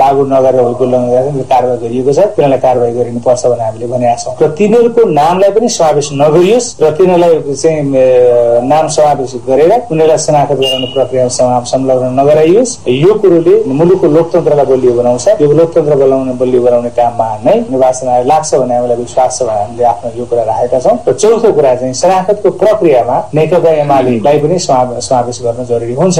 लागू 0.00 0.24
नगरेर 0.32 0.60
हुइप 0.60 0.80
उल्लङ्घन 0.84 1.08
गरेका 1.10 1.30
छन् 1.30 1.48
कारवाही 1.52 1.78
गरिएको 1.84 2.12
छ 2.12 2.20
तिनीहरूलाई 2.36 2.60
कारवाही 2.60 2.92
गरिनुपर्छ 2.98 3.46
भनेर 3.46 3.64
हामीले 3.64 3.86
भनेका 3.92 4.16
छौँ। 4.22 4.34
र 4.42 4.48
तिनीहरूको 4.58 5.02
नामलाई 5.20 5.50
पनि 5.56 5.68
समावेश 5.78 6.08
नगरियोस् 6.22 6.68
र 6.82 6.90
तिनीहरूलाई 6.98 7.54
चाहिँ 7.62 7.82
नाम 8.68 8.88
समावेश 8.96 9.32
गरेर 9.48 9.72
उनीहरूलाई 9.72 10.18
शनाखत 10.26 10.58
गराउने 10.60 10.88
प्रक्रियामा 10.94 11.64
संलग्न 11.72 12.12
नगराइयोस्। 12.20 12.76
यो 12.88 13.14
कुरोले 13.24 13.54
मुलुकको 13.80 14.06
लोकतन्त्रलाई 14.16 14.66
बलियो 14.72 14.92
बनाउँछ। 15.00 15.26
यो 15.40 15.52
लोकतन्त्र 15.60 15.94
बनाउने 16.02 16.34
बलियो 16.40 16.60
बनाउने 16.62 16.90
काममा 16.98 17.28
नै 17.46 17.56
निर्वाचन 17.72 18.08
आयोग 18.08 18.26
लाग्छ 18.26 18.54
भन्ने 18.54 18.74
हामीलाई 18.76 18.96
विश्वास 19.00 19.38
छ 19.38 19.48
भने 19.48 19.60
हामीले 19.64 19.84
आफ्नो 19.92 20.12
यो 20.20 20.24
कुरा 20.28 20.44
राखेका 20.52 20.78
छौँ। 20.84 20.96
र 21.08 21.12
चौथो 21.22 21.52
कुरा 21.56 21.74
चाहिँ 21.80 21.94
शनाखतको 22.04 22.49
प्रक्रियामा 22.52 23.18
नेकपा 23.34 23.70
एमालेलाई 23.82 24.38
पनि 24.40 24.58
समावेश 24.58 25.40
गर्न 25.42 25.64
जरुरी 25.64 25.94
हुन्छ। 25.94 26.18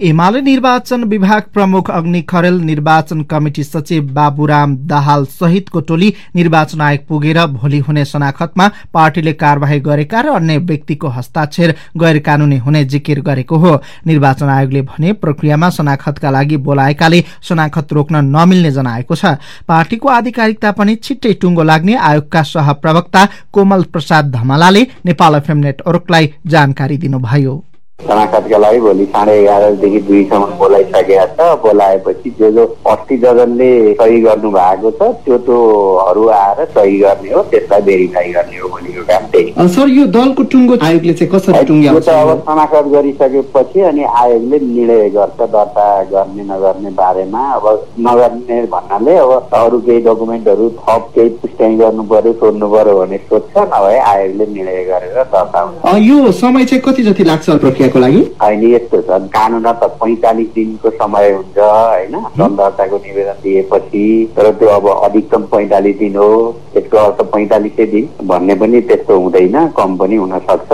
एमाले 0.00 0.40
निर्वाचन 0.40 1.02
विभाग 1.04 1.42
प्रमुख 1.54 1.90
अग्नि 1.90 2.20
खरेल 2.22 2.54
निर्वाचन 2.60 3.22
कमिटी 3.22 3.64
सचिव 3.64 4.04
बाबुराम 4.12 4.76
दाहाल 4.86 5.24
सहितको 5.32 5.80
टोली 5.80 6.12
निर्वाचन 6.36 6.80
आयोग 6.80 7.04
पुगेर 7.08 7.38
भोलि 7.46 7.78
हुने 7.78 8.04
शनाखतमा 8.04 8.66
पार्टीले 8.94 9.32
कार्यवाही 9.32 9.78
गरेका 9.80 10.20
र 10.20 10.32
अन्य 10.34 10.56
व्यक्तिको 10.60 11.08
हस्ताक्षर 11.08 11.74
गैर 11.96 12.18
कानूनी 12.20 12.56
हुने 12.58 12.84
जिकिर 12.84 13.20
गरेको 13.20 13.56
हो। 13.56 13.74
निर्वाचन 14.06 14.48
आयोगले 14.48 14.82
भने 14.82 15.12
प्रक्रियामा 15.14 15.68
शनाखतका 15.70 16.30
लागि 16.30 16.56
बोलाएकाले 16.66 17.22
शनाखत 17.42 17.92
रोक्न 17.92 18.24
नमिल्ने 18.26 18.70
जनाएको 18.72 19.14
छ। 19.14 19.36
पार्टीको 19.68 20.08
आधिकारिकता 20.10 20.72
पनि 20.72 20.94
छिट्टै 20.96 21.32
टुङ्गो 21.38 21.62
लाग्ने 21.62 21.94
आयोगका 21.94 22.42
सहप्रवक्ता 22.44 23.24
कोमल 23.52 23.82
प्रसाद 23.92 24.32
धमलाले 24.32 24.82
नेपाल 25.06 25.34
एफएम 25.34 25.58
नेटवर्कलाई 25.58 26.32
जानकारी 26.46 26.98
दिनुभयो। 26.98 27.54
शनाखतका 28.02 28.58
लागि 28.58 28.80
भोलि 28.80 29.04
साढे 29.06 29.32
एघारदेखि 29.42 30.00
दुईसम्म 30.06 30.44
बोलाइसकेका 30.58 31.24
छ। 31.36 31.40
बोलाएपछि 31.62 32.30
जो 32.38 32.50
जो 32.52 32.64
अस्ति 32.90 33.16
दर्जनले 33.16 33.70
सही 33.94 34.20
गर्नु 34.20 34.50
भएको 34.50 34.90
छ 34.98 35.08
त्यो 35.24 35.38
त्योहरू 35.46 36.28
आएर 36.28 36.64
सही 36.74 36.98
गर्ने 36.98 37.30
हो 37.32 37.42
त्यसलाई 37.50 37.80
भेरिफाई 37.88 38.32
गर्ने 38.32 38.58
हो 38.58 38.68
भोलिको 38.68 39.02
काम 39.08 39.24
त्यही। 39.32 39.68
सर 39.74 39.88
यो 39.88 40.06
दलको 40.16 40.42
टुङ्गो 40.52 40.76
आयोगले 40.84 41.12
चाहिँ 41.14 41.30
कसरी 41.32 41.64
टुङ्ग्याउँछ? 41.70 42.04
त 42.04 42.08
अब 42.08 42.42
शनाखत 42.44 42.86
गरिसकेपछि 42.94 43.80
अनि 43.90 44.04
आयोगले 44.04 44.58
निर्णय 44.58 45.08
गर्छ 45.16 45.40
दर्ता 45.54 45.86
गर्ने 46.12 46.42
नगर्ने 46.50 46.90
बारेमा। 47.00 47.42
अब 47.56 47.64
नगर्ने 48.08 48.60
भन्नाले 48.74 49.16
अब 49.16 49.32
अरू 49.54 49.78
केही 49.86 50.00
डकुमेन्टहरू 50.08 50.68
थप 50.82 51.08
केही 51.14 51.28
पुष्टि 51.40 51.72
गर्नु 51.80 52.02
पर्यो 52.12 52.32
सोध्नु 52.42 52.68
पर्यो 52.74 52.98
भने 53.00 53.18
सोध्छ 53.32 53.56
नभए 53.56 53.98
आयोगले 54.12 54.46
निर्णय 54.52 54.84
गरेर 54.92 55.22
दर्ता 55.32 55.96
यो 56.10 56.32
समय 56.42 56.64
चाहिँ 56.68 56.82
कति 56.84 57.02
जति 57.08 57.24
लाग्छ 57.24 57.50
प्रक्रिया? 57.50 57.83
प्रक्रियाको 57.88 57.98
लागि? 57.98 58.20
होइन 58.42 58.62
यस्तो 58.74 59.00
छ। 59.00 59.20
कानुन 59.28 59.72
त 59.72 59.84
पैँतालिस 60.00 60.48
दिनको 60.54 60.90
समय 60.90 61.30
हुन्छ 61.30 61.58
होइन? 61.58 62.14
दर्ताको 62.56 62.96
निवेदन 62.96 63.36
दिएपछि 63.42 64.04
तर 64.36 64.50
त्यो 64.52 64.68
अब 64.68 64.88
अधिकतम 64.88 65.42
पैँतालिस 65.52 65.96
दिन 65.98 66.16
हो। 66.16 66.30
त्यसको 66.74 66.96
अर्थ 66.98 67.20
पैँतालिसै 67.32 67.86
दिन। 67.86 68.08
भन्ने 68.26 68.54
पनि 68.54 68.80
त्यस्तो 68.80 69.18
हुँदैन। 69.20 69.56
कम 69.76 69.96
पनि 69.96 70.16
हुन 70.16 70.38
सक्छ 70.38 70.72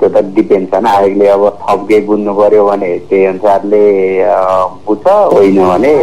त्यो 0.00 0.08
त 0.08 0.24
डिपेन्ड 0.34 0.68
छ 0.72 0.84
आयोगले 0.90 1.26
अब 1.28 1.44
थप 1.62 1.86
केही 1.88 2.00
बुझ्नु 2.06 2.34
पर्यो 2.34 2.64
भने 2.66 2.90
त्यही 3.10 3.24
अनुसारले 3.24 3.82
बुझ्छ 4.86 5.06
होइन 5.06 5.58
भने 5.68 5.94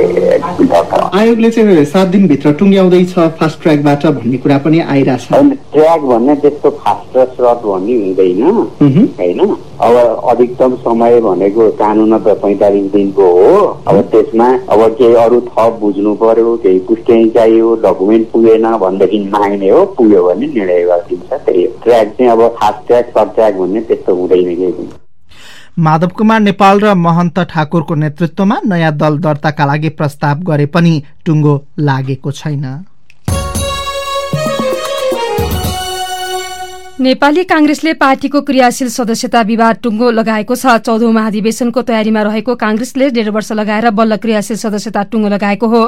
आयोगले 1.14 1.50
चाहिँ 1.50 1.86
सात 1.86 2.08
दिनभित्र 2.08 2.52
टुङ्ग्याउँदैछ 2.60 3.14
फास्ट 3.40 3.62
ट्र्याकबाट 3.62 4.06
भन्ने 4.08 4.38
कुरा 4.38 4.58
पनि 4.66 4.80
आइरहेछ। 4.80 5.28
ट्र्याक 5.74 6.02
भन्ने 6.12 6.36
त्यस्तो 6.44 6.70
फास्ट 6.84 7.18
सर्ट 7.18 7.62
भन्ने 7.66 7.94
हुँदैन 8.02 8.44
होइन? 9.20 9.56
अब 9.78 9.96
अधिकतम 10.30 10.76
समय 10.84 11.20
भनेको 11.22 11.70
कानुन 11.80 12.18
त 12.20 12.38
पैँतालिस 12.44 12.92
दिनको 12.92 13.26
हो। 13.32 13.58
अब 13.88 14.00
त्यसमा 14.12 14.48
अब 14.74 14.82
केही 14.98 15.16
अरू 15.24 15.40
थप 15.50 15.78
बुझ्नु 15.82 16.14
पर्यो 16.22 16.56
केही 16.64 16.80
पुष्टि 16.88 17.30
चाहियो 17.36 17.76
डकुमेन्ट 17.84 18.32
पुगेन 18.32 18.66
भनेदेखि 18.78 19.20
माग्ने 19.34 19.70
हो 19.70 19.84
पुग्यो 19.98 20.24
भने 20.28 20.48
निर्णय 20.48 20.84
गरिदिन्छ। 20.86 21.34
त्यही 21.34 21.64
हो। 21.66 21.72
ट्र्याक 21.84 22.08
चाहिँ 22.18 22.32
अब 22.32 22.42
फास्ट 22.60 22.88
ट्र्याक 22.88 23.06
सर्ट 23.18 23.34
ट्र्याक 23.36 23.54
भन्ने 23.58 23.82
त्यस्तो 23.88 24.16
हुँदैन 24.16 24.90
माधव 25.86 26.10
कुमार 26.18 26.40
नेपाल 26.42 26.80
र 26.80 26.94
महन्त 26.98 27.40
ठाकुरको 27.54 27.96
नेतृत्वमा 27.96 28.58
नयाँ 28.66 28.92
दल 28.98 29.18
दर्ताका 29.26 29.66
लागि 29.66 29.90
प्रस्ताव 29.98 30.38
गरे 30.48 30.66
पनि 30.76 30.94
टुङ्गो 31.26 31.54
लागेको 31.80 32.32
छैन। 32.32 32.66
नेपाली 37.00 37.44
कांग्रेसले 37.44 37.92
पार्टीको 37.94 38.40
क्रियाशील 38.42 38.88
सदस्यता 38.90 39.42
विवाद 39.46 39.78
टुङ्गो 39.84 40.10
लगाएको 40.12 40.56
छ। 40.58 40.82
चौधौं 40.82 41.12
महाधिवेशनको 41.14 41.82
तयारीमा 41.86 42.22
रहेको 42.26 42.56
कांग्रेसले 42.58 43.10
डेढ 43.14 43.28
वर्ष 43.30 43.52
लगाएर 43.54 43.90
बल्ल 43.94 44.16
क्रियाशील 44.18 44.58
सदस्यता 44.58 45.04
टुङ्गो 45.14 45.30
लगाएको 45.30 45.68
हो। 45.70 45.82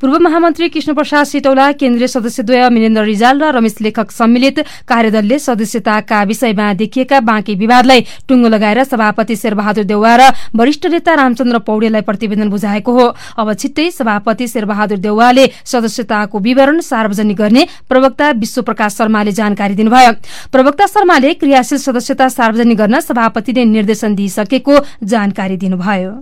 पूर्व 0.00 0.18
महामन्त्री 0.24 0.68
कृष्ण 0.72 0.94
प्रसाद 0.96 1.24
सिटौला 1.28 1.70
केन्द्रीय 1.76 2.08
सदस्यद्वय 2.08 2.68
मिनेन्द्र 2.72 3.04
रिजाल 3.04 3.42
र 3.44 3.50
रमेश 3.52 3.76
लेखक 3.84 4.10
सम्मिलित 4.10 4.60
कार्यदलले 4.88 5.38
सदस्यताका 5.38 6.22
विषयमा 6.32 6.72
देखिएका 6.80 7.20
बाँकी 7.20 7.54
विवादलाई 7.60 8.00
टुङ्गो 8.24 8.48
लगाएर 8.48 8.84
सभापति 8.88 9.36
शेरबहादुर 9.36 9.84
देउवा 9.84 10.16
र 10.16 10.32
वरिष्ठ 10.56 10.86
नेता 10.96 11.12
रामचन्द्र 11.12 11.58
पौडेललाई 11.60 12.08
प्रतिवेदन 12.08 12.48
बुझाएको 12.48 12.92
हो। 12.92 13.06
अब 13.36 13.52
छिट्टै 13.52 13.90
सभापति 13.92 14.48
शेरबहादुर 14.48 14.98
देउवाले 15.04 15.44
सदस्यताको 15.68 16.38
विवरण 16.40 16.80
सार्वजनिक 16.80 17.36
गर्ने 17.36 17.68
प्रवक्ता 17.84 18.30
विश्वप्रकाश 18.40 18.96
शर्माले 18.96 19.32
जानकारी 19.34 19.74
दिनुभयो। 19.76 20.12
प्रवक्ता 20.54 20.86
शर्माले 20.86 21.32
क्रियाशील 21.34 21.78
सदस्यता 21.78 22.28
सार्वजनिक 22.30 22.78
गर्न 22.78 23.00
सभापतिले 23.00 23.64
निर्देशन 23.66 24.14
दिइसकेको 24.14 24.74
जानकारी 25.02 25.56
दिनुभयो। 25.58 26.12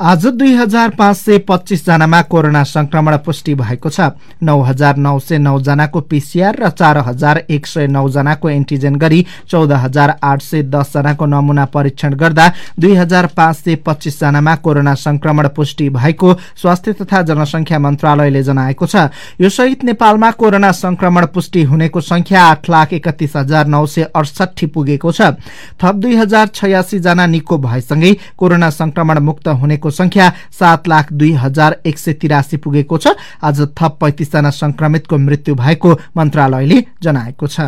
आज 0.00 0.26
दुई 0.28 0.52
हजार 0.54 0.90
पाँच 0.90 1.16
सय 1.16 1.38
पच्चिस 1.38 1.84
जनामा 1.86 2.20
कोरोना 2.22 2.62
संक्रमण 2.64 3.16
पुष्टि 3.18 3.54
भएको 3.54 3.90
छ। 3.90 4.00
नौ 4.42 4.60
हजार 4.62 4.96
नौ 4.96 5.18
सय 5.18 5.38
नौ 5.38 5.58
जनाको 5.58 6.00
पीसीआर 6.00 6.56
र 6.56 6.68
चार 6.70 6.98
हजार 6.98 7.42
एक 7.50 7.66
सय 7.66 7.86
नौ 7.86 8.08
जनाको 8.08 8.48
एन्टिजेन 8.48 8.96
गरी 8.96 9.24
चौध 9.50 9.72
हजार 9.74 10.14
आठ 10.22 10.42
सय 10.42 10.62
दस 10.64 10.92
जनाको 10.94 11.26
नमूना 11.26 11.64
परीक्षण 11.74 12.14
गर्दा 12.14 12.46
दुई 12.78 12.94
हजार 12.94 13.26
पाँच 13.36 13.56
सय 13.56 13.74
पच्चिस 13.86 14.20
जनामा 14.20 14.54
कोरोना 14.62 14.94
संक्रमण 14.96 15.48
पुष्टि 15.56 15.88
भएको 15.90 16.34
स्वास्थ्य 16.62 16.92
तथा 16.92 17.22
जनसंख्या 17.22 17.78
मन्त्रालयले 17.78 18.42
जनाएको 18.44 18.86
छ। 18.86 19.10
यो 19.40 19.48
सहित 19.50 19.84
नेपालमा 19.84 20.30
कोरोना 20.38 20.70
संक्रमण 20.74 21.26
पुष्टि 21.34 21.62
हुनेको 21.64 22.00
संख्या 22.02 22.44
आठ 22.44 22.70
लाख 22.70 22.92
एकतिस 22.92 23.36
हजार 23.36 23.66
नौ 23.66 23.84
सय 23.88 24.06
अडसठी 24.14 24.66
पुगेको 24.68 25.12
छ। 25.12 25.34
थप 25.82 25.94
दुई 25.96 26.14
हजार 26.14 26.46
छयासी 26.54 26.98
जना 27.00 27.26
निको 27.26 27.58
भएसँगै 27.58 28.16
कोरोना 28.38 28.70
संक्रमण 28.70 29.18
मुक्त 29.24 29.48
हुनेको 29.48 29.86
संख्या 29.90 30.32
सात 30.52 30.88
लाख 30.88 31.12
दुई 31.12 31.32
हजार 31.34 31.76
एक 31.86 31.98
सय 31.98 32.12
तिरासी 32.14 32.56
पुगेको 32.56 32.98
छ। 32.98 33.14
आज 33.42 33.60
थप 33.72 33.96
पैंतिसजना 34.00 34.50
संक्रमितको 34.52 35.18
मृत्यु 35.18 35.54
भएको 35.54 35.92
मन्त्रालयले 36.16 36.78
जनाएको 37.02 37.46
छ। 37.46 37.60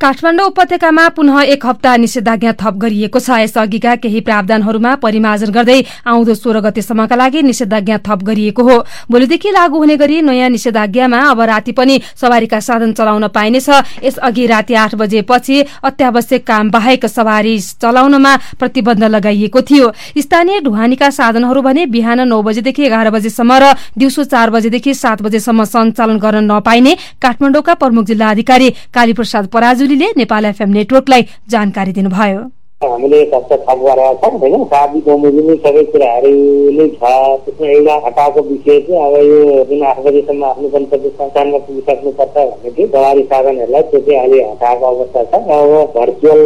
काठमाडौँ 0.00 0.46
उपत्यकामा 0.46 1.08
पुनः 1.08 1.40
एक 1.42 1.66
हप्ता 1.66 1.96
निषेधाज्ञा 1.96 2.52
थप 2.60 2.74
गरिएको 2.76 3.18
छ। 3.18 3.30
यसअघिका 3.38 3.94
केही 3.96 4.20
प्रावधानहरूमा 4.20 4.94
परिमार्जन 4.96 5.50
गर्दै 5.50 5.80
आउँदो 6.06 6.34
सोह्र 6.34 6.60
गतेसम्मका 6.60 7.16
लागि 7.16 7.42
निषेधाज्ञा 7.42 7.98
थप 8.06 8.22
गरिएको 8.22 8.62
हो। 8.62 8.76
भोलिदेखि 9.10 9.50
लागू 9.50 9.78
हुने 9.78 9.96
गरी 9.96 10.20
नयाँ 10.22 10.48
निषेधाज्ञामा 10.50 11.20
अब 11.30 11.40
राति 11.42 11.72
पनि 11.72 12.00
सवारीका 12.16 12.60
साधन 12.60 12.92
चलाउन 12.92 13.28
पाइनेछ। 13.28 13.68
यसअघि 14.04 14.46
राति 14.46 14.74
आठ 14.76 14.94
बजेपछि 14.94 15.62
अत्यावश्यक 15.84 16.46
काम 16.46 16.70
बाहेक 16.70 17.06
सवारी 17.06 17.58
चलाउनमा 17.58 18.36
प्रतिबन्ध 18.58 19.04
लगाइएको 19.06 19.60
थियो। 19.62 19.90
स्थानीय 20.18 20.60
ढुवानीका 20.60 21.10
साधनहरू 21.10 21.62
भने 21.66 21.86
बिहान 21.94 22.28
नौ 22.28 22.42
बजेदेखि 22.42 22.82
एघार 22.86 23.10
बजेसम्म 23.10 23.52
र 23.62 23.72
दिउँसो 23.98 24.24
चार 24.24 24.50
बजेदेखि 24.50 24.94
सात 24.96 25.22
बजेसम्म 25.22 25.64
सञ्चालन 25.66 26.18
गर्न 26.18 26.44
नपाइने 26.50 26.96
काठमाडौँका 27.22 27.74
प्रमुख 27.76 28.04
जिल्ला 28.06 28.30
अधिकारी 28.30 28.70
कालीप्रसाद 28.94 29.46
पराजुलीले 29.54 30.12
नेपाल 30.16 30.44
एफएम 30.46 30.70
नेटवर्कलाई 30.72 31.26
जानकारी 31.48 31.92
दिनुभयो। 31.92 32.44
हामीले 32.80 33.18
हप्ता 33.24 33.56
थप 33.58 33.78
गरेका 33.80 34.12
छौँ 34.22 34.38
होइन 34.40 34.64
साथी 34.66 34.98
बमोजिमी 35.04 35.54
सबै 35.60 35.84
कुराहरू 35.86 36.32
नै 36.72 36.86
छ 36.94 37.12
त्यसमा 37.44 37.68
एउटा 37.68 37.94
हटाएको 38.02 38.42
विषय 38.48 38.80
चाहिँ 38.80 39.00
अब 39.02 39.14
यो 39.22 39.64
जुन 39.70 39.84
आठ 39.84 40.00
बजीसम्म 40.06 40.44
आफ्नो 40.44 40.68
गन्तव्य 40.74 41.10
स्थानमा 41.10 41.58
पुगिसक्नुपर्छ 41.60 42.36
भन्ने 42.36 42.70
थियो 42.70 42.86
सवारी 42.88 43.22
साधनहरूलाई 43.24 43.82
त्यो 43.84 44.00
चाहिँ 44.02 44.20
अहिले 44.20 44.42
हटाएको 44.44 44.86
अवस्था 44.88 45.24
छ 45.24 45.40
अब 45.56 45.72
भर्चुअल 45.94 46.42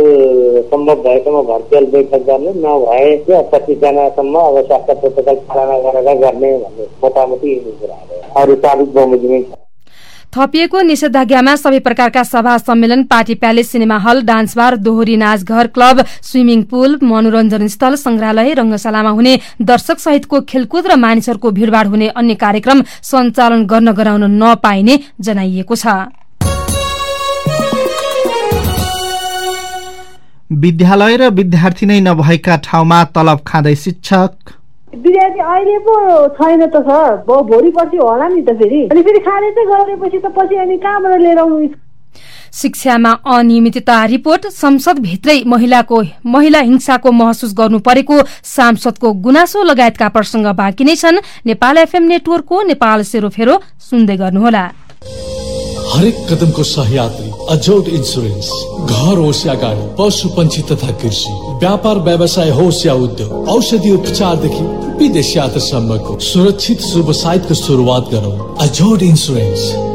सम्भव 0.71 1.03
भएसम्म 1.05 1.43
भर्चुअल 1.49 1.93
बैठक 1.93 2.27
गर्ने 2.27 2.53
नभए 2.61 3.17
चाहिँ 3.23 3.45
पच्चिसजनासम्म 3.53 4.45
अब 4.45 4.61
स्वास्थ्य 4.63 5.01
प्रोटोकल 5.01 5.47
पालना 5.49 5.79
गरेर 5.83 6.15
गर्ने 6.21 6.53
भन्ने 6.59 6.87
मोटामोटी 7.03 7.57
कुराहरू 7.65 8.23
अरू 8.43 8.57
साबिक 8.61 8.95
बमोजिमी 8.95 9.43
छ 9.45 9.60
थपिएको 10.33 10.81
निषेधाज्ञामा 10.83 11.55
सबै 11.57 11.79
प्रकारका 11.81 12.23
सभा 12.25 12.57
सम्मेलन 12.59 13.03
party 13.05 13.35
palace 13.35 13.71
cinema 13.71 13.97
hall 13.99 14.21
dance 14.23 14.57
bar 14.57 14.77
दोहोरी 14.79 15.17
नाच 15.17 15.43
घर 15.45 15.67
क्लब 15.77 16.03
स्विमिङ 16.23 16.63
पुल 16.71 16.99
मनोरञ्जन 17.03 17.67
स्थल 17.69 17.95
संग्रहालय 17.97 18.53
रंगशालामा 18.55 19.11
हुने 19.11 19.33
दर्शक 19.71 19.99
सहितको 19.99 20.41
खेलकुद 20.53 20.87
र 20.87 20.97
मानिसहरूको 20.97 21.51
भीड़भाड़ 21.51 21.87
हुने 21.87 22.09
अन्य 22.15 22.35
कार्यक्रम 22.45 22.83
सञ्चालन 23.03 23.67
गर्न 23.67 23.93
गराउन 23.93 24.25
नपाइने 24.37 24.99
जनाइएको 25.21 25.77
छ। 25.77 25.99
विद्यालय 30.63 31.17
र 31.17 31.35
विद्यार्थी 31.35 31.87
नै 31.87 32.01
नभएका 32.07 32.57
ठाउँमा 32.65 33.03
तलब 33.17 33.43
खाँदै 33.47 33.75
शिक्षक 33.83 34.59
विद्यार्थी 34.95 35.41
अहिले 35.41 35.79
पो 35.87 35.95
छैन 36.35 36.67
त 36.67 36.83
सर। 36.89 37.17
भोलि 37.27 37.71
पर्सि 37.71 37.97
होला 37.97 38.29
नि 38.29 38.43
त 38.43 38.57
फेरि। 38.59 38.83
अनि 38.91 39.03
फेरि 39.03 39.19
खाने 39.21 39.51
चाहिँ 39.51 39.69
गरेपछि 39.71 40.19
त 40.19 40.33
पछि 40.37 40.57
अनि 40.57 40.77
कहाँबाट 40.79 41.21
लिएर 41.21 41.39
आउनु 41.39 41.69
शिक्षामा 42.51 43.11
अनियमितता 43.31 44.05
रिपोर्ट 44.05 44.47
संसदभित्रै 44.51 45.43
महिलाको 45.47 46.03
महिला 46.27 46.61
हिंसाको 46.61 47.11
महसुस 47.13 47.55
गर्नु 47.55 47.79
परेको 47.79 48.17
सांसदको 48.45 49.13
गुनासो 49.23 49.63
लगायतका 49.63 50.09
प्रसंग 50.11 50.47
बाँकी 50.59 50.85
नै 50.85 50.97
छन्। 50.97 51.23
नेपाल 51.47 51.79
एफएम 51.79 52.03
नेटवर्कको 52.11 52.63
नेपाल 52.75 53.03
सेरोफेरो 53.07 53.55
सुन्दै 53.81 54.17
गर्नुहोला। 54.17 54.65
हरेक 55.95 56.17
कदमको 56.31 56.63
सहयात्री 56.63 57.31
अजोट 57.55 57.89
इन्सुरेन्स 57.89 58.51
घर 58.91 59.17
होस् 59.19 59.47
या 59.47 59.55
गाडी 59.63 59.87
पशु 59.99 60.29
पंक्षी 60.35 60.63
तथा 60.71 60.91
कृषि। 60.99 61.50
व्यापार 61.61 61.99
व्यवसाय 62.05 62.51
होस् 62.51 62.85
या 62.87 62.95
उद्योग 63.05 63.49
औषधि 63.55 63.91
उपचारदेखि 63.93 64.65
विदेश 65.01 65.37
यात्रासम्मको 65.37 66.19
सुरक्षित 66.31 66.81
शुभ 66.91 67.11
साइटको 67.21 67.55
सुरुवात 67.55 68.11
गरौँ 68.13 68.35
अजोट 68.67 69.03
इन्सुरेन्स 69.03 69.90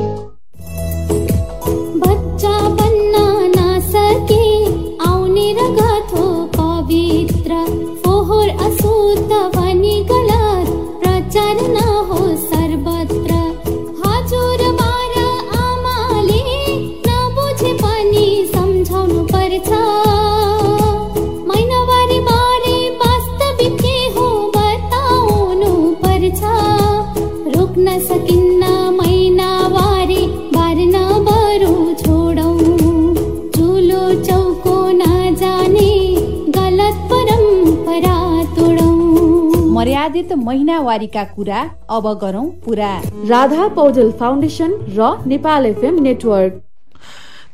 मर्यादित 40.25 40.45
महिनावारीका 40.45 41.23
कुरा 41.35 41.61
अब 41.89 42.07
गरौं 42.21 42.45
पुरा। 42.65 42.91
राधा 43.29 43.67
पौडेल 43.75 44.11
फाउन्डेसन 44.11 44.71
र 44.97 45.09
नेपाल 45.27 45.65
एफएम 45.65 46.01
नेटवर्क। 46.01 46.61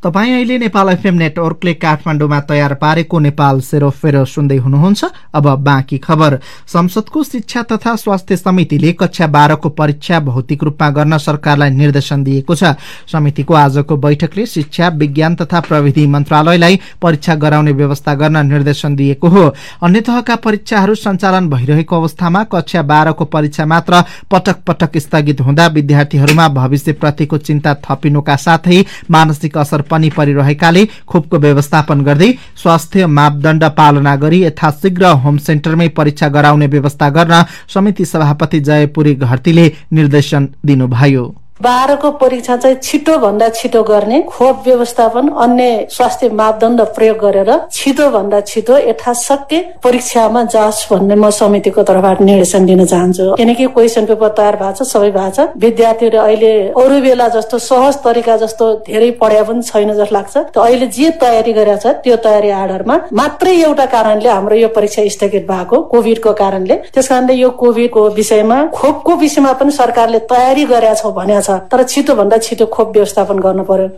तपाईँ 0.04 0.32
अहिले 0.34 0.58
नेपाल 0.58 0.90
एफएम 0.90 1.16
नेटवर्कले 1.16 1.74
काठमाडौँमा 1.74 2.40
तयार 2.42 2.74
पारेको 2.74 3.20
नेपाल 3.20 3.60
सेरोफेरो 3.62 4.24
सुन्दै 4.26 4.56
हुनुहुन्छ। 4.58 5.06
अब 5.34 5.48
बाँकी 5.62 5.98
खबर। 5.98 6.38
संसदको 6.68 7.24
शिक्षा 7.24 7.62
तथा 7.64 7.96
स्वास्थ्य 7.96 8.38
समितिले 8.38 8.94
कक्षा 8.94 9.28
बाह्रको 9.28 9.70
परीक्षा 9.70 10.20
भौतिक 10.20 10.64
रूपमा 10.64 10.90
गर्न 10.90 11.18
सरकारलाई 11.18 11.70
निर्देशन 11.72 12.24
दिएको 12.24 12.56
छ। 12.56 12.74
समितिको 13.12 13.54
आजको 13.54 13.98
बैठकले 13.98 14.46
शिक्षा 14.46 14.88
विज्ञान 14.98 15.36
तथा 15.36 15.60
प्रविधि 15.62 16.08
मन्त्रालयलाई 16.08 16.80
परीक्षा 17.02 17.36
गराउने 17.36 17.72
व्यवस्था 17.72 18.16
गर्न 18.16 18.46
निर्देशन 18.48 18.96
दिएको 18.96 19.28
हो। 19.28 19.46
अन्य 19.84 20.02
तहका 20.02 20.36
परीक्षाहरू 20.42 20.96
सञ्चालन 20.96 21.50
भइरहेको 21.50 21.96
अवस्थामा 21.96 22.44
कक्षा 22.50 22.82
बाह्रको 22.82 23.26
परीक्षा 23.28 23.66
मात्र 23.68 24.02
पटक 24.32 24.66
पटक 24.68 24.98
स्थगित 24.98 25.42
हुँदा 25.42 25.68
विद्यार्थीहरूमा 25.78 26.48
भविष्यप्रतिको 26.58 27.38
चिन्ता 27.38 27.78
थपिनुका 27.86 28.36
साथै 28.40 28.84
मानसिक 29.12 29.58
असर 29.58 29.90
पनि 29.92 30.10
परिरहेकाले 30.18 30.86
खोपको 31.08 31.38
व्यवस्थापन 31.40 32.02
गर्दै 32.04 32.32
स्वास्थ्य 32.64 33.06
मापदण्ड 33.10 33.64
पालना 33.78 34.16
गरी 34.24 34.44
यथाशीघ्र 34.44 35.12
होम 35.24 35.38
सेन्टरमै 35.48 35.88
परीक्षा 35.98 36.28
गराउने 36.30 36.68
व्यवस्था 36.68 37.10
गर्न 37.10 37.44
समिति 37.74 38.06
सभापति 38.06 38.60
जयपुरी 38.62 39.16
घरतीले 39.16 39.72
निर्देशन 39.94 40.50
दिनुभयो। 40.66 41.26
बाह्रको 41.62 42.12
परीक्षा 42.18 42.56
चाहिँ 42.58 42.76
छिटो 42.84 43.18
भन्दा 43.20 43.48
छिटो 43.52 43.82
गर्ने 43.84 44.22
खोप 44.30 44.64
व्यवस्थापन 44.66 45.28
अन्य 45.44 45.88
स्वास्थ्य 45.92 46.30
मापदण्ड 46.40 46.82
प्रयोग 46.96 47.18
गरेर 47.20 47.52
छिटो 47.72 48.10
भन्दा 48.12 48.40
छिटो 48.42 48.78
यथाशक्य 48.80 49.60
परीक्षामा 49.84 50.44
जाओस् 50.54 50.86
भन्ने 50.92 51.16
म 51.16 51.30
समितिको 51.32 51.84
तर्फबाट 51.84 52.22
निर्देशन 52.22 52.66
दिन 52.66 52.86
चाहन्छु। 52.86 53.36
किनकि 53.38 53.66
क्वेसन 53.76 54.06
पेपर 54.06 54.30
तयार 54.38 54.56
भएको 54.56 54.74
छ 54.74 54.88
सबै 54.90 55.12
भएको 55.12 55.30
छ। 55.36 55.48
विद्यार्थीहरू 55.62 56.20
अहिले 56.20 56.54
अरू 56.82 57.02
बेला 57.02 57.28
जस्तो 57.36 57.60
सहज 57.62 57.96
तरिका 58.04 58.38
जस्तो 58.44 58.66
धेरै 58.88 59.12
पढाइ 59.22 59.44
पनि 59.44 59.62
छैन 59.62 59.94
जस्तो 59.94 60.16
लाग्छ। 60.16 60.38
अहिले 60.58 60.88
जे 60.98 61.10
तयारी 61.22 61.54
गरेका 61.54 61.78
छ 61.78 61.96
त्यो 62.04 62.16
तयारी 62.26 62.50
आधारमा 62.58 62.96
मात्रै 63.14 63.56
एउटा 63.62 63.86
कारणले 63.94 64.30
हाम्रो 64.30 64.56
यो 64.56 64.68
परीक्षा 64.74 65.08
स्थगित 65.16 65.46
भएको 65.52 65.82
कोभिडको 65.94 66.34
कारणले। 66.42 66.76
त्यस 66.94 67.08
कारणले 67.08 67.34
यो 67.36 67.50
कोभिडको 67.62 68.10
विषयमा 68.18 68.60
खोपको 68.74 69.16
विषयमा 69.24 69.54
पनि 69.62 69.72
सरकारले 69.72 70.20
तयारी 70.34 70.66
गरेका 70.74 70.94
छौँ 71.02 71.14
भनेको 71.14 71.42
छ 71.42 71.50
तर 71.73 71.83
छिटो 71.85 72.15
भन्दा 72.15 72.39
छिटो 72.49 72.67
खोप 72.77 72.93
व्यवस्थापन 72.97 73.39
गर्नु 73.47 73.65
पर्यो 73.71 73.89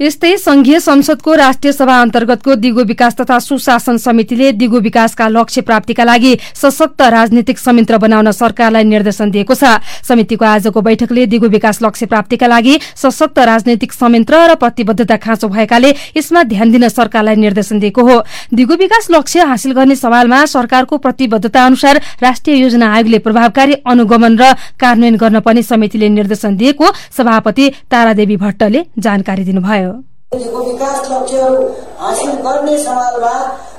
यस्तै 0.00 0.36
संघीय 0.38 0.78
संसदको 0.80 1.34
राष्ट्रिय 1.34 1.72
सभा 1.72 1.94
अन्तर्गतको 2.00 2.54
दिगो 2.56 2.82
विकास 2.84 3.16
तथा 3.16 3.38
सुशासन 3.38 3.96
समितिले 3.98 4.52
दिगो 4.52 4.78
विकासका 4.80 5.26
लक्ष्य 5.28 5.60
प्राप्तिका 5.60 6.04
लागि 6.04 6.32
सशक्त 6.56 7.02
राजनीतिक 7.12 7.58
संयन्त्र 7.58 7.98
बनाउन 7.98 8.30
सरकारलाई 8.32 8.84
निर्देशन 8.84 9.30
दिएको 9.30 9.54
छ। 9.54 9.76
समितिको 10.08 10.44
आजको 10.44 10.80
बैठकले 10.80 11.26
दिगो 11.26 11.48
विकास 11.48 11.82
लक्ष्य 11.82 12.06
प्राप्तिका 12.06 12.46
लागि 12.46 12.78
सशक्त 12.96 13.38
राजनैतिक 13.50 13.92
संयन्त्र 13.92 14.40
र 14.46 14.54
प्रतिबद्धता 14.56 15.16
खाँचो 15.20 15.48
भएकाले 15.50 15.90
यसमा 16.16 16.42
ध्यान 16.48 16.72
दिन 16.72 16.88
सरकारलाई 16.88 17.36
निर्देशन 17.36 17.78
दिएको 17.78 18.02
हो। 18.02 18.16
दिगो 18.54 18.80
विकास 18.80 19.10
लक्ष्य 19.10 19.44
हासिल 19.52 19.72
गर्ने 19.74 19.96
सवालमा 19.96 20.44
सरकारको 20.46 20.98
प्रतिबद्धता 20.98 21.66
अनुसार 21.66 22.00
राष्ट्रिय 22.22 22.56
योजना 22.56 22.92
आयोगले 22.94 23.18
प्रभावकारी 23.20 23.74
अनुगमन 23.84 24.40
र 24.40 24.52
कार्यान्वयन 24.80 25.16
गर्न 25.18 25.40
पनि 25.44 25.62
समितिले 25.62 26.08
निर्देशन 26.16 26.56
दिएको 26.56 26.92
सभापति 27.12 27.70
तारादेवी 27.90 28.36
भट्टले 28.38 28.86
जानकारी 28.98 29.44
दिनुभयो। 29.44 29.89
विकास 30.34 31.08
लक्ष्यहरू 31.10 31.62
हासिल 31.98 32.34
गर्ने 32.42 32.76
सवालमा 32.78 33.32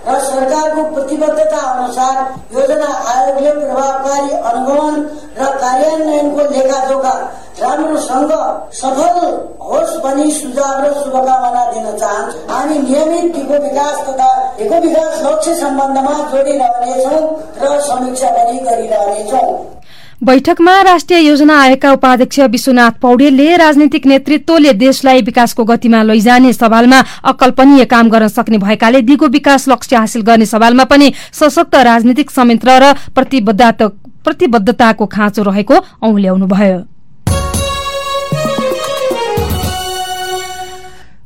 र 0.07 0.17
सरकारको 0.21 0.83
प्रतिबद्धता 0.95 1.57
अनुसार 1.57 2.17
योजना 2.55 2.89
आयोगले 3.11 3.51
प्रभावकारी 3.59 4.35
अनुगमन 4.49 4.99
र 5.39 5.47
कार्यान्वयनको 5.61 6.49
लेखाजोखा 6.51 7.13
राम्रोसँग 7.61 8.33
सफल 8.81 9.17
होस् 9.69 9.95
भनी 10.03 10.31
सुझाव 10.39 10.83
र 10.83 10.93
शुभकामना 10.99 11.63
दिन 11.71 11.97
चाहन्छु। 11.97 12.37
हामी 12.51 12.79
नियमित 12.79 13.33
टिको 13.35 13.63
विकास 13.67 14.05
तथा 14.07 14.29
दिगो 14.57 14.79
विकास 14.87 15.21
लक्ष्य 15.25 15.55
सम्बन्धमा 15.61 16.15
जोडिरहनेछौँ 16.31 17.21
र 17.63 17.79
समीक्षा 17.87 18.29
पनि 18.37 18.59
गरिरहनेछौँ। 18.67 19.49
बैठकमा 20.21 20.81
राष्ट्रिय 20.81 21.19
योजना 21.19 21.53
आयोगका 21.59 21.91
उपाध्यक्ष 21.91 22.39
विश्वनाथ 22.51 22.99
पौडेलले 23.01 23.55
राजनीतिक 23.57 24.05
नेतृत्वले 24.07 24.73
देशलाई 24.73 25.21
विकासको 25.21 25.63
गतिमा 25.65 26.01
लैजाने 26.03 26.51
सवालमा 26.53 26.99
अकल्पनीय 27.31 27.85
काम 27.93 28.09
गर्न 28.09 28.27
सक्ने 28.27 28.57
भएकाले 28.59 29.01
दिगो 29.01 29.27
विकास 29.31 29.67
लक्ष्य 29.69 29.95
हासिल 29.95 30.21
गर्ने 30.21 30.45
सवालमा 30.45 30.83
पनि 30.93 31.11
सशक्त 31.33 31.75
राजनीतिक 31.89 32.31
संयन्त्र 32.31 32.79
र 32.83 32.93
प्रतिबद्धताको 34.25 35.05
खाँचो 35.09 35.43
रहेको 35.43 35.83
औल्याउनुभयो 36.03 36.79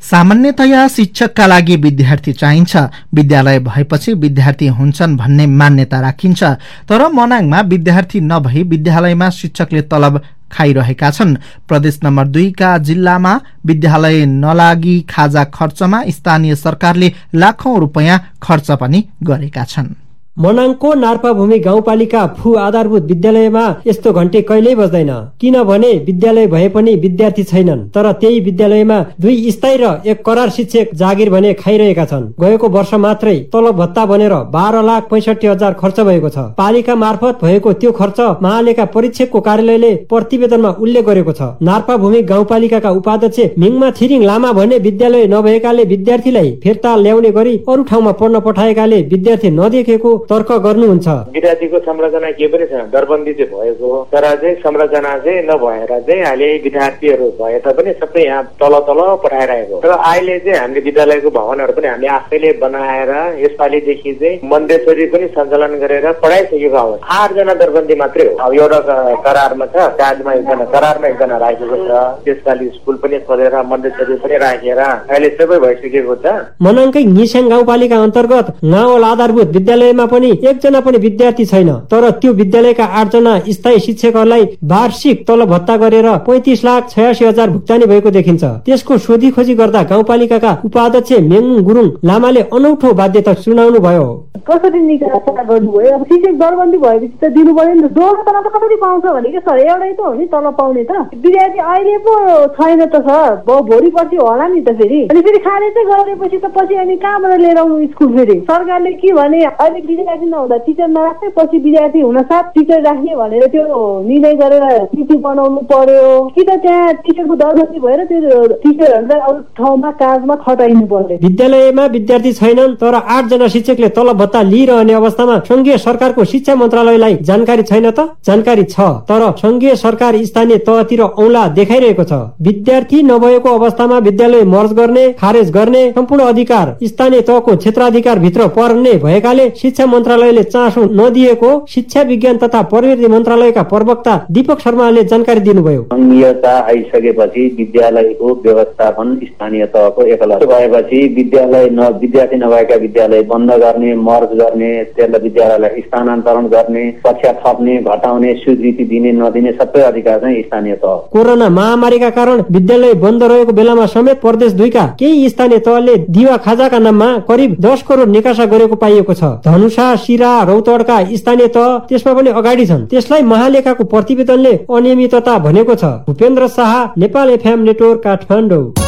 सामान्यतया 0.06 0.88
शिक्षकका 0.88 1.46
लागि 1.48 1.76
विद्यार्थी 1.76 2.34
चाहिन्छ। 2.34 2.76
विद्यालय 3.14 3.60
भएपछि 3.60 4.14
विद्यार्थी 4.14 4.68
हुन्छन् 4.68 5.18
भन्ने 5.18 5.46
मान्यता 5.50 6.00
राखिन्छ। 6.02 6.44
तर 6.90 7.08
मनाङमा 7.10 7.62
विद्यार्थी 7.64 8.20
नभई 8.22 8.64
विद्यालयमा 8.64 9.30
शिक्षकले 9.30 9.82
तलब 9.82 10.22
खाइरहेका 10.52 11.12
छन्। 11.12 11.36
प्रदेश 11.68 12.00
नम्बर 12.04 12.28
दुईका 12.28 12.78
जिल्लामा 12.78 13.34
विद्यालय 13.66 14.26
नलागी 14.26 15.00
खाजा 15.10 15.44
खर्चमा 15.44 16.04
स्थानीय 16.10 16.56
सरकारले 16.56 17.14
लाखौं 17.36 17.80
रूपियाँ 17.80 18.24
खर्च 18.44 18.72
पनि 18.72 19.06
गरेका 19.24 19.64
छन्। 19.64 20.05
मनाङको 20.38 20.94
नार्पाभूमि 20.94 21.58
गाउँपालिका 21.60 22.26
फु 22.38 22.54
आधारभूत 22.60 23.04
विद्यालयमा 23.04 23.62
यस्तो 23.88 24.12
घन्टे 24.14 24.40
कहिल्यै 24.42 24.74
बज्दैन 24.76 25.12
किनभने 25.42 25.92
विद्यालय 26.08 26.48
भए 26.48 26.68
पनि 26.70 26.96
विद्यार्थी 27.04 27.44
छैनन् 27.52 27.86
तर 27.90 28.12
त्यही 28.14 28.40
विद्यालयमा 28.48 28.98
दुई 29.22 29.52
स्थायी 29.52 29.78
र 29.78 29.92
एक 30.06 30.26
करार 30.26 30.50
शिक्षक 30.50 30.90
जागिर 30.94 31.30
भने 31.30 31.54
खाइरहेका 31.56 32.06
छन्। 32.06 32.26
गएको 32.42 32.70
वर्ष 32.70 32.94
मात्रै 33.06 33.36
तलब 33.54 33.76
भत्ता 33.76 34.06
बनेर 34.06 34.34
बाह्र 34.56 34.82
लाख 34.84 35.08
पैसठी 35.12 35.48
हजार 35.48 35.74
खर्च 35.76 36.00
भएको 36.02 36.30
छ। 36.30 36.38
पालिका 36.58 36.96
मार्फत 36.96 37.40
भएको 37.44 37.74
त्यो 37.76 37.92
खर्च 37.94 38.20
महालेखा 38.42 38.86
परीक्षकको 38.98 39.42
कार्यालयले 39.48 39.94
प्रतिवेदनमा 40.12 40.74
उल्लेख 40.82 41.06
गरेको 41.06 41.32
छ। 41.32 41.50
नार्पाभूमि 41.64 42.22
गाउँपालिकाका 42.34 42.92
उपाध्यक्ष 43.00 43.56
मिङमा 43.58 43.92
छिरिङ 43.94 44.24
लामा 44.26 44.52
भने 44.60 44.80
विद्यालय 44.82 45.26
नभएकाले 45.30 45.84
विद्यार्थीलाई 45.94 46.54
फिर्ता 46.64 46.96
ल्याउने 46.98 47.32
गरी 47.40 47.58
अरू 47.70 47.90
ठाउँमा 47.90 48.12
पढ्न 48.20 48.46
पठाएकाले 48.46 49.02
विद्यार्थी 49.16 49.56
नदेखेको 49.62 50.16
तर्क 50.30 50.52
गर्नुहुन्छ। 50.66 51.08
विद्यार्थीको 51.36 51.80
संरचना 51.88 52.32
के 52.38 52.48
पनि 52.48 52.66
छैन। 52.72 52.90
दरबन्दी 52.92 53.34
चाहिँ 53.34 53.52
भएको 53.52 53.90
तर 54.12 54.26
चाहिँ 54.42 54.56
संरचना 54.66 55.18
चाहिँ 55.26 55.42
नभएर 55.50 55.92
चाहिँ 56.08 56.22
अहिले 56.24 56.48
विद्यार्थीहरू 56.66 57.28
भए 57.40 57.60
तापनि 57.66 57.94
सबै 58.02 58.26
यहाँ 58.26 58.44
तल 58.62 58.80
तल 58.88 59.02
पठाइरहेको। 59.24 59.80
तर 59.84 59.92
अहिले 59.92 60.40
चाहिँ 60.40 60.60
हामीले 60.60 60.82
विद्यालयको 60.88 61.30
भवनहरू 61.38 61.74
पनि 61.74 61.88
हामीले 61.88 62.08
आफैले 62.18 62.52
बनाएर 62.62 63.12
यसपालिदेखि 63.44 64.14
चाहिँ 64.22 64.40
मन्देश्वरी 64.54 65.06
पनि 65.14 65.28
सञ्चालन 65.36 65.74
गरेर 65.80 66.12
पढाइसकेको 66.24 66.78
अवस्था 66.78 67.16
आठजना 67.16 67.54
दरबन्दी 67.62 67.96
मात्रै 67.96 68.28
हो। 68.28 68.36
अब 68.46 68.54
एउटा 68.54 68.80
करारमा 69.26 69.66
छ 69.66 69.90
चार्जमा 70.00 70.34
एकजना 70.34 70.66
करारमा 70.76 71.08
एकजना 71.08 71.38
राखेको 71.46 71.78
छ। 71.86 71.90
त्यसपालि 72.26 72.70
स्कुल 72.76 72.96
पनि 73.04 73.20
खोलेर 73.28 73.56
मन्देश्वरी 73.72 74.16
पनि 74.24 74.38
राखेर 74.46 74.80
अहिले 74.80 75.30
सबै 75.38 75.58
भइसकेको 75.66 76.16
छ। 76.24 76.26
मनाङकै 76.66 77.04
निस्याङ 77.16 77.50
गाउँपालिका 77.50 77.98
अन्तर्गत 78.06 78.48
गाउँ 78.66 79.04
आधारभूत 79.06 79.50
विद्यालयमा 79.56 80.06
पनि 80.16 80.32
एकजना 80.44 80.80
पनि 80.82 80.98
विद्यार्थी 81.06 81.46
छैन। 81.46 81.70
तर 81.92 82.10
त्यो 82.22 82.34
विद्यालयका 82.34 82.86
आठजना 83.02 83.38
स्थायी 83.52 83.80
शिक्षकहरूलाई 83.86 84.44
वार्षिक 84.66 85.28
तलब 85.28 85.50
भत्ता 85.50 85.78
गरेर 85.78 86.10
पैतिस 86.28 86.66
लाख 86.66 86.90
छयासी 86.90 87.26
हजार 87.26 87.50
भुक्तानी 87.50 87.86
भएको 87.86 88.10
देखिन्छ। 88.12 88.44
त्यसको 88.66 88.98
सोधी 89.06 89.32
खोजी 89.32 89.56
गर्दा 89.56 89.84
गाउँपालिकाका 89.92 90.52
उपाध्यक्ष 90.66 91.12
मेङ 91.32 91.46
गुरुङ 91.66 91.90
लामाले 92.06 92.42
अनौठो 92.54 92.94
बाध्यता 92.94 93.34
सुनाउनु 93.44 93.80
भयो 93.88 94.06
कसरी 94.48 94.80
गर्नुभयो? 94.96 95.92
अब 95.96 96.04
शिक्षक 96.06 96.34
दरबन्दी 96.40 96.78
भएपछि 96.78 97.08
त 97.22 97.30
दिनु 97.36 97.54
पर्यो 97.56 97.74
नि 97.74 97.88
दोहोरो 97.96 98.22
तलब 98.28 98.48
कसरी 98.56 98.76
पाउँछ 98.82 99.06
भने 99.06 99.30
कि 99.32 99.40
सर? 99.40 99.58
एउटै 99.60 99.92
त 99.94 100.00
हो 100.06 100.14
नि 100.14 100.26
तलब 100.34 100.54
पाउने 100.60 100.84
त। 100.84 100.92
विद्यार्थी 101.26 101.60
अहिले 101.66 101.98
पो 102.06 102.14
छैन 102.58 102.86
त 102.86 103.02
सर। 103.08 103.30
भोलि 103.70 103.90
पछि 103.96 104.18
होला 104.18 104.48
नि 104.48 104.62
त 104.62 104.76
फेरि। 104.80 105.02
अनि 105.12 105.22
फेरि 105.26 105.40
खारेजै 105.48 105.84
गरेपछि 105.90 106.38
त 106.38 106.52
पछि 106.58 106.76
अनि 106.84 106.96
कहाँबाट 107.06 107.40
लिएर 107.42 107.58
आउनु 107.58 107.88
स्कुल 107.88 108.10
फेरि? 108.18 108.38
सरकारले 108.52 108.92
के 109.02 109.14
भने? 109.14 109.42
अहिले 109.46 109.82
विद्यार्थी 110.06 110.30
नहुँदा 110.30 110.58
टिचर 110.66 110.88
नराख्ने 110.88 111.30
पछि 111.36 111.58
विद्यार्थी 111.58 112.00
हुन 112.00 112.22
साथ 112.22 112.44
टिचर 112.56 112.82
राख्ने 112.86 113.16
भनेर 113.16 113.46
त्यो 113.50 113.66
निर्णय 114.06 114.34
गरेर 114.38 114.82
नीति 114.94 115.16
बनाउनु 115.18 115.62
पर्यो। 115.66 116.30
कि 116.30 116.44
त 116.44 116.58
त्यहाँ 116.62 116.94
टिचरको 117.06 117.36
दरबन्दी 117.36 117.80
भएर 117.86 118.04
त्यो 118.06 118.46
टिचरहरूलाई 118.64 119.20
अरू 119.20 119.40
ठाउँमा 119.58 119.92
काजमा 120.02 120.36
खटाइनु 120.46 120.86
पर्यो 120.86 121.18
विद्यालयमा 121.24 121.86
विद्यार्थी 121.96 122.34
छैनन् 122.34 122.76
तर 122.82 122.96
आठजना 122.96 123.48
शिक्षकले 123.56 123.90
तलब 123.98 124.18
भत्ता 124.22 124.42
लिइरहने 124.44 124.94
अवस्थामा 124.94 125.40
संघीय 125.50 125.78
सरकारको 125.88 126.24
शिक्षा 126.34 126.56
मन्त्रालयलाई 126.56 127.16
जानकारी 127.26 127.64
छैन 127.64 127.90
त? 127.90 128.08
जानकारी 128.26 128.64
छ 128.66 128.80
तर 129.10 129.26
संघीय 129.42 129.76
सरकार 129.76 130.18
स्थानीय 130.26 130.58
तहतिर 130.70 131.02
औला 131.02 131.48
देखाइरहेको 131.58 132.04
छ। 132.04 132.22
विद्यार्थी 132.46 133.02
नभएको 133.10 133.56
अवस्थामा 133.56 133.98
विद्यालय 134.10 134.44
मर्ज 134.54 134.74
गर्ने 134.80 135.12
खारेज 135.20 135.52
गर्ने 135.52 135.84
सम्पूर्ण 135.98 136.24
अधिकार 136.26 136.76
स्थानीय 136.86 137.22
तहको 137.24 137.56
क्षेत्राधिकार 137.58 138.20
भित्र 138.20 138.48
पर्ने 138.56 138.94
भएकाले 139.04 139.50
शिक्षा 139.58 139.86
मन्त्रालयले 139.96 140.44
चासो 140.46 140.84
नदिएको 140.96 141.52
शिक्षा 141.70 142.02
विज्ञान 142.06 142.38
तथा 142.38 142.62
प्रविधि 142.72 143.08
मन्त्रालयका 143.08 143.64
प्रवक्ता 143.72 144.16
दीपक 144.32 144.60
शर्माले 144.62 145.04
जानकारी 145.06 145.40
दिनुभयो। 145.42 145.82
संघीयता 145.94 146.54
आइसकेपछि 146.68 147.48
विद्यालयको 147.58 148.34
व्यवस्थापन 148.46 149.16
स्थानीय 149.24 149.66
तहको 149.76 150.04
एकल 150.14 150.36
भएपछि 150.46 151.00
विद्यालय 151.16 151.70
न 151.72 151.88
विद्यार्थी 152.02 152.38
नभएका 152.38 152.76
विद्यालय 152.78 153.22
बन्द 153.26 153.52
गर्ने 153.62 153.94
मर्ज 154.02 154.38
गर्ने 154.40 154.72
त्यसलाई 154.96 155.22
विद्यालयलाई 155.24 155.82
स्थानान्तरण 155.82 156.48
गर्ने 156.48 156.84
कक्षा 157.06 157.32
थप्ने 157.42 157.78
घटाउने 157.86 158.34
स्वीकृति 158.36 158.84
दिने 158.86 159.12
नदिने 159.14 159.52
सबै 159.54 159.82
अधिकार 159.84 160.20
चाहिँ 160.20 160.42
स्थानीय 160.44 160.76
तह। 160.84 160.96
कोरोना 161.14 161.50
महामारीका 161.52 162.10
कारण 162.18 162.44
विद्यालय 162.52 162.94
बन्द 163.04 163.24
रहेको 163.26 163.54
बेलामा 163.54 163.86
समेत 163.96 164.22
प्रदेश 164.22 164.52
दुईका 164.54 164.86
केही 165.00 165.30
स्थानीय 165.30 165.60
तहले 165.68 165.96
दिवा 166.10 166.38
खाजाका 166.46 166.80
नाममा 166.80 167.08
करिब 167.28 167.56
दस 167.62 167.84
करोड़ 167.88 168.08
निकासा 168.10 168.46
गरेको 168.54 168.76
पाइएको 168.78 169.14
छ। 169.14 169.32
धनुषा 169.46 169.85
सिरा 169.96 170.32
रौतडका 170.44 170.98
स्थानीय 171.16 171.48
तह 171.56 171.68
त्यसमा 171.90 172.14
पनि 172.14 172.30
अगाडि 172.42 172.66
छन्। 172.66 172.86
त्यसलाई 172.86 173.22
महालेखाको 173.34 173.84
प्रतिवेदनले 173.94 174.54
अनियमितता 174.70 175.38
भनेको 175.46 175.76
छ। 175.76 175.94
Bhupendra 176.08 176.48
Shah 176.56 176.74
Nepal 176.98 177.30
FM 177.30 177.60
network 177.70 178.04
Kathmandu. 178.04 178.85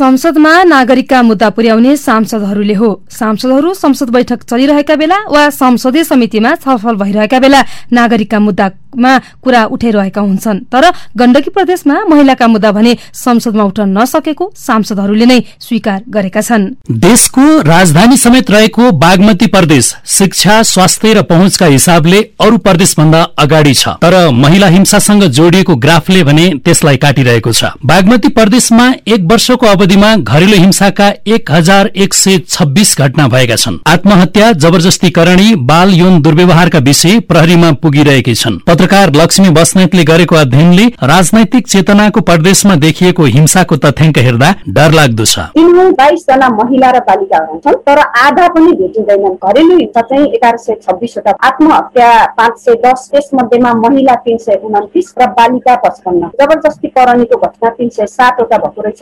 संसदमा 0.00 0.52
नागरिकका 0.64 1.20
मुद्दा 1.22 1.48
पुर्याउने 1.52 1.96
सांसदहरूले 1.96 2.74
हो। 2.74 2.88
सांसदहरू 3.10 3.72
संसद 3.74 4.10
बैठक 4.10 4.42
चलिरहेका 4.50 4.94
बेला 4.96 5.18
वा 5.28 5.42
संसदीय 5.52 6.04
समितिमा 6.04 6.54
छलफल 6.56 6.94
भइरहेका 6.96 7.38
बेला 7.38 7.60
नागरिकका 7.92 8.38
मुद्दामा 8.40 9.12
कुरा 9.44 9.64
उठाइरहेका 9.66 10.20
हुन्छन्। 10.20 10.58
तर 10.72 10.84
गण्डकी 11.20 11.50
प्रदेशमा 11.50 11.96
महिलाका 12.08 12.46
मुद्दा 12.48 12.70
भने 12.72 12.96
संसदमा 13.14 13.64
उठ्न 13.64 13.88
नसकेको 13.98 14.44
सांसदहरूले 14.56 15.26
नै 15.26 15.38
स्वीकार 15.60 16.00
गरेका 16.08 16.40
छन्। 16.40 16.64
देशको 17.04 17.44
राजधानी 17.68 18.16
समेत 18.16 18.50
रहेको 18.50 18.90
बागमती 19.04 19.46
प्रदेश 19.52 19.92
शिक्षा 20.08 20.62
स्वास्थ्य 20.72 21.12
र 21.12 21.22
पहुँचका 21.28 21.66
हिसाबले 21.66 22.22
अरू 22.40 22.56
प्रदेशभन्दा 22.64 23.20
अगाडि 23.38 23.74
छ। 23.74 24.00
तर 24.00 24.16
महिला 24.32 24.72
हिंसासँग 24.72 25.28
जोडिएको 25.36 25.76
ग्राफले 25.76 26.24
भने 26.24 26.48
त्यसलाई 26.64 26.96
काटिरहेको 26.96 27.52
छ। 27.52 27.76
बागमती 27.84 28.28
प्रदेशमा 28.40 28.90
एक 29.06 29.28
वर्षको 29.30 29.66
अवधिमा 29.90 30.14
घरेलु 30.16 30.56
हिंसाका 30.56 31.06
एक 31.26 31.50
हजार 31.50 31.86
एक 31.96 32.14
सय 32.14 32.36
छब्बीस 32.48 32.94
घटना 32.98 33.26
भएका 33.28 33.54
छन्। 33.56 33.78
आत्महत्या 33.88 34.50
जबरजस्तीकरणी 34.54 35.54
बाल 35.66 35.94
यौन 35.94 36.20
दुर्व्यवहारका 36.22 36.78
विषय 36.78 37.18
प्रहरीमा 37.26 37.70
पुगिरहेकै 37.82 38.34
छन्। 38.34 38.58
पत्रकार 38.66 39.10
लक्ष्मी 39.12 39.48
बस्नेतले 39.50 40.04
गरेको 40.10 40.36
अध्ययनले 40.36 40.84
राजनैतिक 41.04 41.66
चेतनाको 41.66 42.20
प्रदेशमा 42.20 42.74
देखिएको 42.76 43.24
हिंसाको 43.36 43.76
तथ्याङ्क 43.82 44.18
हेर्दा 44.20 44.50
डरलाग्दो 44.70 45.24
छ। 45.24 45.46
तिनीहरू 45.58 45.90
बाइसजना 45.98 46.48
महिला 46.52 46.90
र 46.90 47.02
बालिकाहरू 47.10 47.58
छन् 47.66 47.82
तर 47.82 47.98
आधा 47.98 48.46
पनि 48.54 48.72
भेटिँदैनन्। 48.78 49.34
घरेलु 49.42 49.78
हिंसा 49.80 50.06
चाहिँ 50.06 50.30
एघार 50.30 50.56
सय 50.66 50.78
छब्बिसवटा 50.86 51.34
आत्महत्या 51.48 52.12
पाँच 52.38 52.62
सय 52.62 52.78
दस 52.86 53.08
त्यसमध्येमा 53.10 53.74
महिला 53.82 54.14
तीन 54.22 54.38
सय 54.38 54.62
उन्तिस 54.62 55.12
र 55.18 55.26
बालिका 55.34 55.74
पचपन्न। 55.82 56.30
जबरजस्तीकरणीको 56.40 57.42
घटना 57.42 57.74
तीन 57.74 57.88
सय 57.98 58.06
सातवटा 58.16 58.56
भएको 58.60 58.82
रहेछ। 58.82 58.98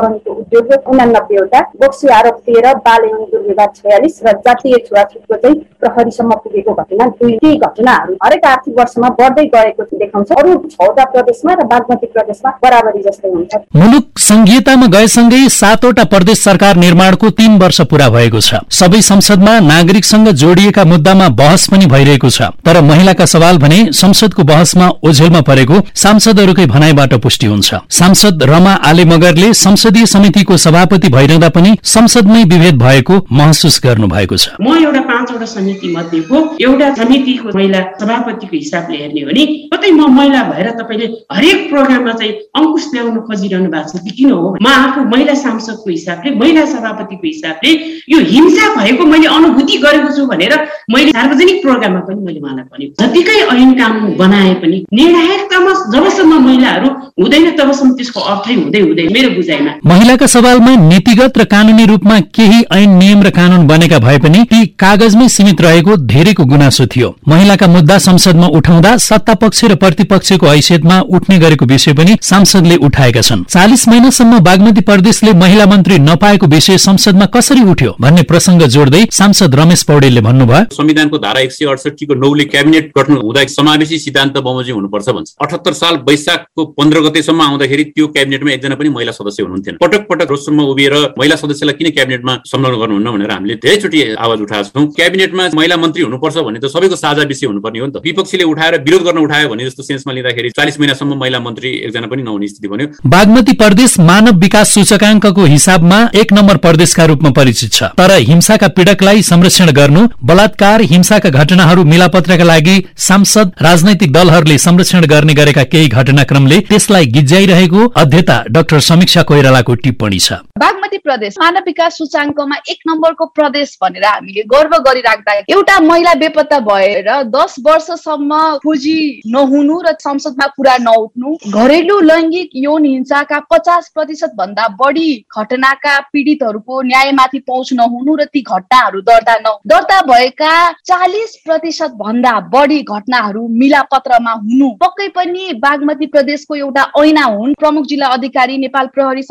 जबरजस्तीकरणीको 0.00 0.32
उद्योग 0.32 0.88
उनानब्बेवटा 0.92 1.60
बोक्सी 1.80 2.08
आरोप 2.08 2.36
तेह्र 2.46 2.74
बाल 2.86 3.04
एवं 3.04 3.24
दुर्व्यवहार 3.32 3.68
छयालिस 3.76 4.20
र 4.26 4.32
जातीय 4.46 4.76
छुवाछुतको 4.86 5.36
चाहिँ 5.36 5.56
प्रहरीसम्म 5.80 6.34
पुगेको 6.44 6.74
घटना 6.74 7.06
दुई 7.20 7.36
ती 7.36 7.56
घटनाहरू 7.58 8.14
हरेक 8.24 8.44
आर्थिक 8.46 8.74
वर्षमा 8.78 9.08
बढ्दै 9.20 9.44
गएको 9.54 9.82
देखाउँछ। 9.94 10.32
अरू 10.32 10.54
छवटा 10.70 11.04
प्रदेशमा 11.12 11.52
र 11.52 11.64
बागमती 11.64 12.06
प्रदेशमा 12.06 12.50
बराबरी 12.62 13.02
जस्तै 13.02 13.28
हुन्छ। 13.28 13.52
मुलुक 13.76 14.18
संघीयतामा 14.20 14.86
गएसँगै 14.96 15.42
सातवटा 15.50 16.04
प्रदेश 16.04 16.44
सरकार 16.44 16.76
निर्माणको 16.76 17.30
तीन 17.38 17.58
वर्ष 17.58 17.80
पूरा 17.90 18.08
भएको 18.08 18.40
छ। 18.40 18.62
सबै 18.72 19.00
संसदमा 19.02 19.58
नागरिकसँग 19.62 20.28
जोडिएका 20.34 20.84
मुद्दामा 20.84 21.28
बहस 21.40 21.66
पनि 21.70 21.86
भइरहेको 21.86 22.30
छ। 22.30 22.50
तर 22.66 22.80
महिलाका 22.82 23.26
सवाल 23.26 23.58
भने 23.58 23.80
संसदको 23.92 24.42
बहसमा 24.44 24.88
ओझेलमा 25.04 25.40
परेको 25.42 25.80
सांसदहरूकै 25.96 26.66
भनाइबाट 26.66 27.14
पुष्टि 27.22 27.46
हुन्छ। 27.46 27.74
सांसद 27.90 28.42
रमा 28.50 28.74
आले 28.84 29.04
मगरले 29.04 29.52
संसद 29.54 29.79
संसदीय 29.80 30.06
समितिको 30.06 30.56
सभापति 30.60 31.08
भइरहँदा 31.08 31.48
पनि 31.48 31.70
संसदमै 31.90 32.42
विभेद 32.44 32.76
भएको 32.78 33.14
महसुस 33.32 33.80
गर्नु 33.84 34.06
भएको 34.08 34.36
छ। 34.36 34.48
म 34.60 34.74
एउटा 34.76 35.00
पाँचवटा 35.08 35.46
समिति 35.52 35.88
मध्येको 35.96 36.36
एउटा 36.60 36.88
समितिको 36.94 37.56
महिला 37.56 37.80
सभापतिको 38.00 38.56
हिसाबले 38.56 38.96
हेर्ने 38.96 39.20
हो 39.20 39.28
भने 39.30 39.44
कतै 39.72 39.90
म 39.90 40.08
महिला 40.16 40.42
भएर 40.50 40.68
तपाईँले 40.80 41.06
हरेक 41.32 41.58
प्रोग्राममा 41.70 42.12
चाहिँ 42.12 42.32
अङ्कुश 42.60 42.84
ल्याउन 42.92 43.16
खोजिरहनु 43.24 43.70
भएको 43.72 43.88
छ 43.88 44.02
कि 44.04 44.10
किन 44.18 44.30
हो? 44.30 44.56
म 44.60 44.66
आफू 44.68 45.04
महिला 45.14 45.34
सांसदको 45.44 45.88
हिसाबले 45.90 46.34
महिला 46.36 46.64
सभापतिको 46.74 47.26
हिसाबले 47.26 47.72
यो 48.12 48.18
हिंसा 48.34 48.68
भएको 48.76 49.04
मैले 49.12 49.32
अनुभूति 49.38 49.78
गरेको 49.86 50.12
छु 50.16 50.26
भनेर 50.28 50.54
मैले 50.92 51.16
सार्वजनिक 51.16 51.62
प्रोग्राममा 51.64 52.00
पनि 52.10 52.20
मैले 52.28 52.40
उहाँलाई 52.44 52.68
भनेको 52.68 53.00
जतिकै 53.00 53.38
ऐन 53.56 53.72
कानुन 53.80 54.12
बनाए 54.20 54.52
पनि 54.60 54.84
निर्णायकतामा 55.00 55.72
जबसम्म 55.96 56.44
महिलाहरू 56.48 56.88
हुँदैन 57.24 57.50
तबसम्म 57.56 57.96
त्यसको 57.96 58.20
अर्थै 58.34 58.60
हुँदै 58.60 58.80
हुँदैन। 58.86 59.12
मेरो 59.16 59.34
बुझाइमा 59.40 59.69
महिलाका 59.86 60.26
सवालमा 60.26 60.74
नीतिगत 60.78 61.38
र 61.38 61.44
कानूनी 61.46 61.84
रूपमा 61.86 62.18
केही 62.36 62.62
ऐन 62.72 62.96
नियम 62.98 63.22
र 63.22 63.30
कानून 63.30 63.66
बनेका 63.66 63.98
भए 63.98 64.18
पनि 64.18 64.42
ती 64.50 64.66
कागजमै 64.80 65.28
सीमित 65.28 65.60
रहेको 65.60 65.96
धेरैको 66.06 66.44
गुनासो 66.44 66.86
थियो। 66.86 67.14
महिलाका 67.28 67.66
मुद्दा 67.66 67.98
संसदमा 68.00 68.46
उठाउँदा 68.58 68.96
सत्ता 68.98 69.34
पक्ष 69.36 69.64
र 69.64 69.74
प्रतिपक्षको 69.76 70.46
हैसियतमा 70.46 71.00
उठ्ने 71.10 71.38
गरेको 71.38 71.66
विषय 71.66 71.92
पनि 71.92 72.16
सांसदले 72.22 72.76
उठाएका 72.78 73.20
छन्। 73.20 73.44
चालिस 73.46 73.86
महिनासम्म 73.88 74.38
बागमती 74.40 74.80
प्रदेशले 74.82 75.32
महिला 75.34 75.66
मन्त्री 75.66 75.98
नपाएको 76.00 76.46
विषय 76.48 76.78
संसदमा 76.80 77.26
कसरी 77.34 77.62
उठ्यो 77.70 77.94
भन्ने 78.00 78.22
प्रसंग 78.24 78.62
जोड्दै 78.70 79.04
सांसद 79.12 79.54
रमेश 79.54 79.82
पौडेलले 79.82 80.20
भन्नुभयो 80.20 80.64
संविधानको 80.74 81.18
धारा 81.18 81.40
एक 81.40 81.52
सय 81.52 81.64
अडसठीको 81.66 82.14
नौले 82.16 82.44
क्याबिनेट 82.46 82.90
गठन 82.98 83.16
हुँदा 83.18 83.44
समावेशी 83.50 83.98
सिद्धान्त 83.98 84.38
बमोजिम 84.40 84.74
हुनुपर्छ 84.74 85.08
भन्छ। 85.10 85.34
अठहत्तर 85.40 85.72
साल 85.74 85.96
वैशाखको 86.08 86.64
पन्ध्र 86.72 87.00
गतेसम्म 87.00 87.42
आउँदाखेरि 87.42 87.84
त्यो 87.90 88.06
क्याबिनेटमा 88.08 88.50
एकजना 88.52 88.74
पनि 88.74 88.88
महिला 88.90 89.12
सदस्य 89.12 89.42
हुनुहुन्थेन 89.60 89.76
पटक 89.80 90.06
पटक 90.08 90.30
रोजसम्म 90.30 90.60
उभिएर 90.72 90.94
महिला 91.18 91.36
सदस्यलाई 91.36 91.74
किन 91.78 91.90
क्याबिनेटमा 91.90 92.34
संलग्न 92.46 92.78
गर्नुहुन्न 92.80 93.10
भनेर 93.12 93.30
हामीले 93.30 93.54
धेरैचोटि 93.64 94.00
आवाज 94.16 94.40
उठाएका 94.40 94.68
छौँ 94.70 94.86
क्याबिनेटमा 94.96 95.48
महिला 95.54 95.76
मन्त्री 95.76 96.02
हुनुपर्छ 96.02 96.36
भने 96.38 96.58
त 96.58 96.70
सबैको 96.70 96.96
साझा 96.96 97.22
विषय 97.30 97.46
हुनुपर्ने 97.46 97.78
हो 97.80 97.86
नि 97.86 97.92
त। 97.92 98.02
विपक्षीले 98.04 98.44
उठाएर 98.44 98.74
विरोध 98.82 99.02
गर्न 99.06 99.18
उठायो 99.18 99.48
भने 99.48 99.64
जस्तो 99.66 99.82
सेन्समा 99.82 100.12
लिँदाखेरि 100.12 100.50
चालिस 100.56 100.80
महिनासम्म 100.80 101.18
महिला 101.20 101.40
मन्त्री 101.40 101.70
एकजना 101.86 102.06
पनि 102.12 102.22
नहुने 102.22 102.48
स्थिति 102.48 102.68
भन्यो 102.68 102.86
बागमती 103.06 103.52
प्रदेश 103.62 103.98
मानव 104.10 104.38
विकास 104.40 104.74
सूचकाङ्कको 104.74 105.44
हिसाबमा 105.54 105.98
एक 106.22 106.32
नम्बर 106.32 106.56
प्रदेशका 106.66 107.04
रूपमा 107.12 107.30
परिचित 107.38 107.72
छ। 107.72 107.90
तर 108.00 108.16
हिंसाका 108.30 108.68
पीड़कलाई 108.76 109.22
संरक्षण 109.22 109.70
गर्नु 109.80 110.06
बलात्कार 110.24 110.80
हिंसाका 110.92 111.30
घटनाहरू 111.40 111.84
मिलापत्रका 111.92 112.44
लागि 112.44 112.76
सांसद 113.08 113.52
राजनैतिक 113.62 114.12
दलहरूले 114.12 114.58
संरक्षण 114.58 115.04
गर्ने 115.12 115.34
गरेका 115.34 115.64
केही 115.72 115.88
घटनाक्रमले 115.90 116.60
त्यसलाई 116.70 117.06
गिज्याइरहेको 117.16 117.86
अध्यता 118.02 118.36
डाक्टर 118.50 118.78
समीक्षा 118.88 119.22
कोइरालाको 119.50 119.74
टिप्पणी 119.82 120.18
छ। 120.20 120.32
बागमती 120.62 120.98
प्रदेश 120.98 121.34
मानव 121.40 121.62
विकास 121.66 121.96
सूचाङ्कमा 121.98 122.56
एक 122.70 122.80
नम्बरको 122.86 123.26
प्रदेश 123.34 123.76
भनेर 123.82 124.04
हामीले 124.06 124.42
गर्व 124.46 124.76
गरिराख्दा 124.86 125.32
एउटा 125.50 125.78
महिला 125.80 126.12
बेपत्ता 126.22 126.58
भएर 126.62 127.08
दस 127.34 127.54
वर्षसम्म 127.66 128.30
खोजी 128.62 128.98
नहुनु 129.26 129.78
र 129.86 129.92
संसदमा 129.98 130.46
कुरा 130.54 130.76
नउठ्नु 130.86 131.34
घरेलु 131.50 131.98
लैङ्गिक 132.00 132.50
यौन 132.64 132.84
हिंसाका 132.84 133.38
पचास 133.50 133.90
प्रतिशत 133.94 134.38
भन्दा 134.38 134.68
बढी 134.78 135.08
घटनाका 135.34 135.98
पीडितहरूको 136.12 136.82
न्यायमाथि 136.92 137.38
पहुँच 137.50 137.72
नहुनु 137.80 138.16
र 138.22 138.24
ती 138.30 138.44
घटनाहरू 138.46 139.00
दर्ता 139.10 139.36
न 139.40 139.56
दर्ता 139.66 140.00
भएका 140.12 140.54
चालिस 140.84 141.36
प्रतिशत 141.46 141.98
भन्दा 141.98 142.38
बढी 142.54 142.80
घटनाहरू 142.84 143.46
मिलापत्रमा 143.56 144.32
हुनु। 144.38 144.70
पक्कै 144.78 145.08
पनि 145.18 145.52
बागमती 145.58 146.06
प्रदेशको 146.14 146.54
एउटा 146.56 146.86
ऐना 147.02 147.24
हुन्। 147.26 147.54
प्रमुख 147.60 147.86
जिल्ला 147.90 148.14
अधिकारी 148.14 148.58
नेपाल 148.60 148.86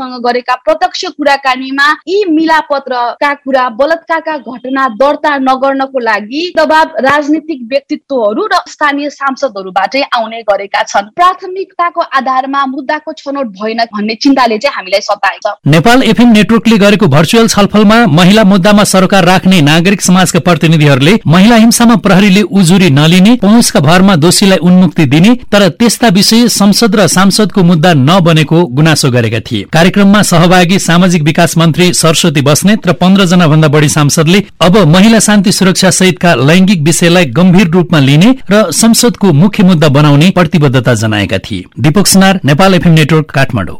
प्रहरीसँग 0.10 0.24
गरेका 0.26 0.56
प्रत्यक्ष 0.66 1.06
कुराकानीमा 1.18 1.88
यी 2.08 2.24
मिलापत्रका 2.32 3.34
कुरा 3.36 3.68
बलात्कारका 3.72 4.38
घटना 4.40 4.88
दर्ता 4.96 5.38
नगर्नको 5.40 6.00
लागि 6.00 6.42
दबाव 6.58 6.96
राजनीतिक 7.00 7.60
व्यक्तित्वहरू 7.70 8.46
र 8.46 8.60
स्थानीय 8.70 9.10
सांसदहरूबाटै 9.10 10.02
आउने 10.14 10.42
गरेका 10.42 10.84
छन्। 10.84 11.10
प्राथमिकताको 11.16 12.02
आधारमा 12.02 12.66
मुद्दाको 12.66 13.14
छनौट 13.14 13.48
भएन 13.60 13.84
भन्ने 13.94 14.16
चिन्ताले 14.16 14.58
चाहिँ 14.58 14.76
हामीलाई 14.76 15.02
सताएको 15.02 15.50
छ 15.50 15.68
नेपाल 15.68 16.04
एफएम 16.04 16.32
नेटवर्कले 16.32 16.78
गरेको 16.78 17.08
भर्चुअल 17.08 17.48
छलफलमा 17.48 18.06
महिला 18.10 18.44
मुद्दामा 18.44 18.84
सरकार 18.86 19.26
राख्ने 19.26 19.62
नागरिक 19.62 20.02
समाजका 20.02 20.40
प्रतिनिधिहरूले 20.40 21.18
महिला 21.28 21.56
हिंसामा 21.58 21.96
प्रहरीले 22.06 22.42
उजुरी 22.54 22.90
नलिने 22.92 23.36
पहुँचका 23.42 23.80
भरमा 23.82 24.16
दोषीलाई 24.18 24.58
उन्मुक्ति 24.64 25.06
दिने 25.08 25.36
तर 25.52 25.68
त्यस्ता 25.80 26.08
विषय 26.10 26.48
संसद 26.52 26.96
र 26.96 27.08
सांसदको 27.10 27.64
मुद्दा 27.64 27.94
नबनेको 27.96 28.66
गुनासो 28.78 29.12
गरेका 29.12 29.40
थिए। 29.42 29.64
कार्यक्रममा 30.00 30.22
सहभागी 30.22 30.78
सामाजिक 30.80 31.24
विकास 31.24 31.58
मन्त्री 31.58 31.94
सरस्वती 31.94 32.42
बस्नेत 32.42 32.88
र 32.88 32.94
पन्ध्र 32.94 33.26
जना 33.26 33.48
भन्दा 33.48 33.68
बढ़ी 33.68 33.90
सांसदले 33.90 34.40
अब 34.62 34.78
महिला 34.88 35.20
शान्ति 35.20 35.52
सुरक्षा 35.52 35.90
सहितका 35.92 36.34
लैंगिक 36.36 36.82
विषयलाई 36.84 37.26
गम्भीर 37.36 37.68
रूपमा 37.68 38.00
लिने 38.00 38.32
र 38.52 38.64
संसदको 38.72 39.34
मुख्य 39.34 39.64
मुद्दा 39.64 39.88
बनाउने 39.90 40.30
प्रतिबद्धता 40.30 40.94
जनाएका 41.04 41.38
थिए। 41.38 41.66
Deepak 41.80 42.08
Sunar 42.08 42.40
Nepal 42.46 42.76
FM 42.76 42.94
network 42.94 43.32
Kathmandu. 43.32 43.78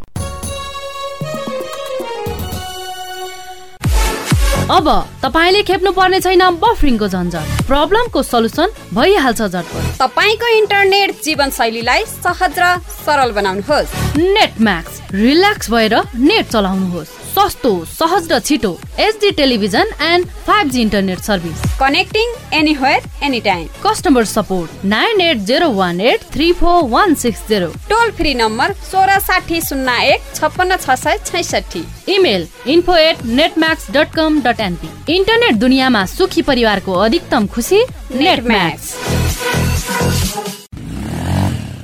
अब 4.70 4.88
तपाईँले 5.22 5.62
खेप्नु 5.66 5.92
पर्ने 5.92 6.20
छैन 6.22 6.42
बफरिङको 6.62 7.08
झन्झट। 7.08 7.66
प्रब्लमको 7.68 8.22
सल्युसन 8.24 8.70
भइहाल्छ 8.94 9.42
झटपट। 9.42 9.98
तपाईँको 9.98 10.48
इन्टरनेट 10.58 11.10
जीवन 11.26 11.50
शैलीलाई 11.50 12.06
सहज 12.06 12.60
र 12.60 12.78
सरल 13.02 13.32
बनाउनुहोस्। 13.34 14.18
नेट 14.18 14.62
म्याक्स 14.62 15.02
रिल्याक्स 15.12 15.72
भएर 15.72 15.96
नेट 16.22 16.46
चलाउनुहोस्। 16.54 17.19
सस्तो 17.30 17.74
सहज 17.88 18.32
र 18.32 18.40
छिटो 18.48 18.72
HD 19.00 19.32
television 19.40 19.92
and 20.04 20.28
five 20.48 20.70
G 20.72 20.82
internet 20.82 21.20
service 21.22 21.62
connecting 21.80 22.34
anywhere 22.60 23.26
any 23.26 23.42
time 23.42 23.68
customer 23.86 24.26
support 24.26 24.86
nine 24.94 25.22
eight 25.22 25.38
zero 25.50 25.70
one 25.74 26.02
eight 26.02 26.24
three 26.34 26.52
four 26.62 26.84
one 26.90 27.14
six 27.24 27.48
zero 27.50 27.68
toll 27.90 28.12
free 28.18 28.34
number 28.36 28.74
सोह्र 28.92 29.20
साठी 29.20 29.62
शून्य 29.62 30.14
एक 30.14 30.34
छप्पन्न 30.36 30.76
छ 30.78 30.96
सय 31.00 31.18
छैसठी. 31.26 31.84
Email 32.14 32.48
info 32.68 32.96
at 32.98 33.26
Netmax 33.26 33.90
dot 33.92 34.14
com 34.16 34.42
dot 34.42 34.60
NP 34.62 35.16
internet 35.16 35.56
दुनियाँमा 35.66 36.06
सुखी 36.08 36.42
परिवारको 36.50 36.94
अधिकतम 37.06 37.48
खुसी 37.56 37.84
नेटम्याक्स 38.16 38.96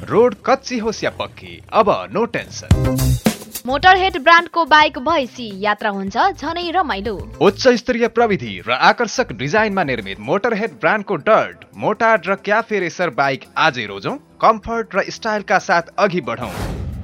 रोड 0.10 0.36
कच्ची 0.46 0.78
होस् 0.80 1.04
या 1.04 1.10
पक्की 1.20 1.62
अब 1.74 1.90
नो 2.14 2.26
टेन्सन 2.34 3.25
मोटरहेड 3.65 4.17
ब्रान्डको 4.23 4.63
बाइक 4.65 4.97
भएपछि 4.99 5.45
यात्रा 5.60 5.89
हुन्छ 5.91 6.17
झनै 6.17 6.71
रमाइलो। 6.71 7.13
उच्च 7.41 7.67
स्तरीय 7.80 8.08
प्रविधि 8.10 8.51
र 8.67 8.71
आकर्षक 8.89 9.32
डिजाइनमा 9.36 9.84
निर्मित 9.84 10.19
मोटरहेड 10.21 10.73
ब्रान्डको 10.82 11.15
डर्ट 11.25 11.65
मोटार्ड 11.75 12.28
र 12.28 12.36
क्याफे 12.45 12.80
रेसर 12.80 13.10
बाइक 13.17 13.49
आजै 13.58 13.86
रोजौँ 13.88 14.15
कम्फर्ट 14.41 14.95
र 14.95 15.04
स्टाइलका 15.10 15.60
साथ 15.62 15.91
अघि 15.97 16.21
बढौँ। 16.21 16.51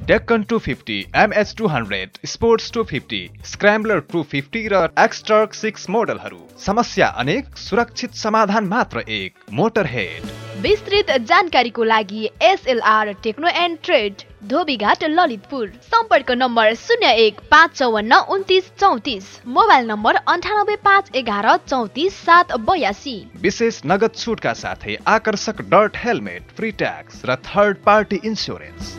Deccan 0.06 0.42
two 0.44 0.58
fifty 0.60 1.00
MH 1.16 1.54
two 1.58 1.66
hundred 1.68 2.26
sports 2.28 2.70
two 2.72 2.82
fifty 2.86 3.22
scrambler 3.46 4.06
two 4.12 4.22
fifty 4.30 4.66
र 4.68 4.86
एक्सटर्क 5.00 5.54
सिक्स 5.56 5.90
मोडलहरू। 5.90 6.42
समस्या 6.62 7.06
अनेक 7.18 7.56
सुरक्षित 7.58 8.14
समाधान 8.24 8.68
मात्र 8.68 9.08
एक 9.12 9.46
मोटर 9.52 9.86
हेड 9.90 10.34
विस्तृत 10.62 11.16
जानकारीको 11.28 11.84
लागि 11.84 12.28
SLR 12.44 13.12
techno 13.22 13.48
and 13.60 13.78
trade. 13.84 14.30
Dhobighat 14.42 15.04
Lalitpur. 15.04 15.66
सम्पर्क 15.82 16.30
नम्बर 16.30 16.72
शून्य 16.74 17.10
एक 17.16 17.40
पाँच 17.50 17.76
चौवन्न 17.78 18.14
उन्तिस 18.28 18.70
चौतिस। 18.80 19.24
मोबाइल 19.46 19.86
नम्बर 19.86 20.16
अन्ठानब्बे 20.16 20.76
पाँच 20.84 21.10
एघार 21.14 21.48
चौतिस 21.68 22.16
सात 22.24 22.56
बयासी। 22.66 23.16
विशेष 23.42 23.80
नगद 23.86 24.16
छुटका 24.16 24.52
साथै 24.54 24.96
आकर्षक 25.06 25.62
डर्ट 25.70 25.96
हेलमेट 25.96 26.50
फ्री 26.56 26.70
ट्याक्स 26.72 27.24
र 27.24 27.36
थर्ड 27.46 27.82
पार्टी 27.84 28.20
इन्सुरेन्स 28.24 28.96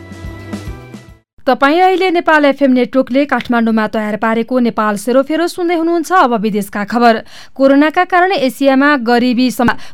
तपाईँ 1.46 1.80
अहिले 1.80 2.08
नेपाल 2.10 2.44
एफएम 2.44 2.72
नेटवर्कले 2.72 3.24
काठमाडौँमा 3.28 3.86
तयार 3.86 4.16
पारेको 4.16 4.58
नेपाल 4.58 4.96
सेरोफेरो 4.96 5.46
सुन्दै 5.46 5.74
हुनुहुन्छ। 5.76 6.12
अब 6.14 6.34
विदेशका 6.40 6.84
खबर। 6.88 7.20
कोरोनाका 7.54 8.04
कारण 8.04 8.32
एसियामा 8.32 8.96
गरिबी 9.04 9.48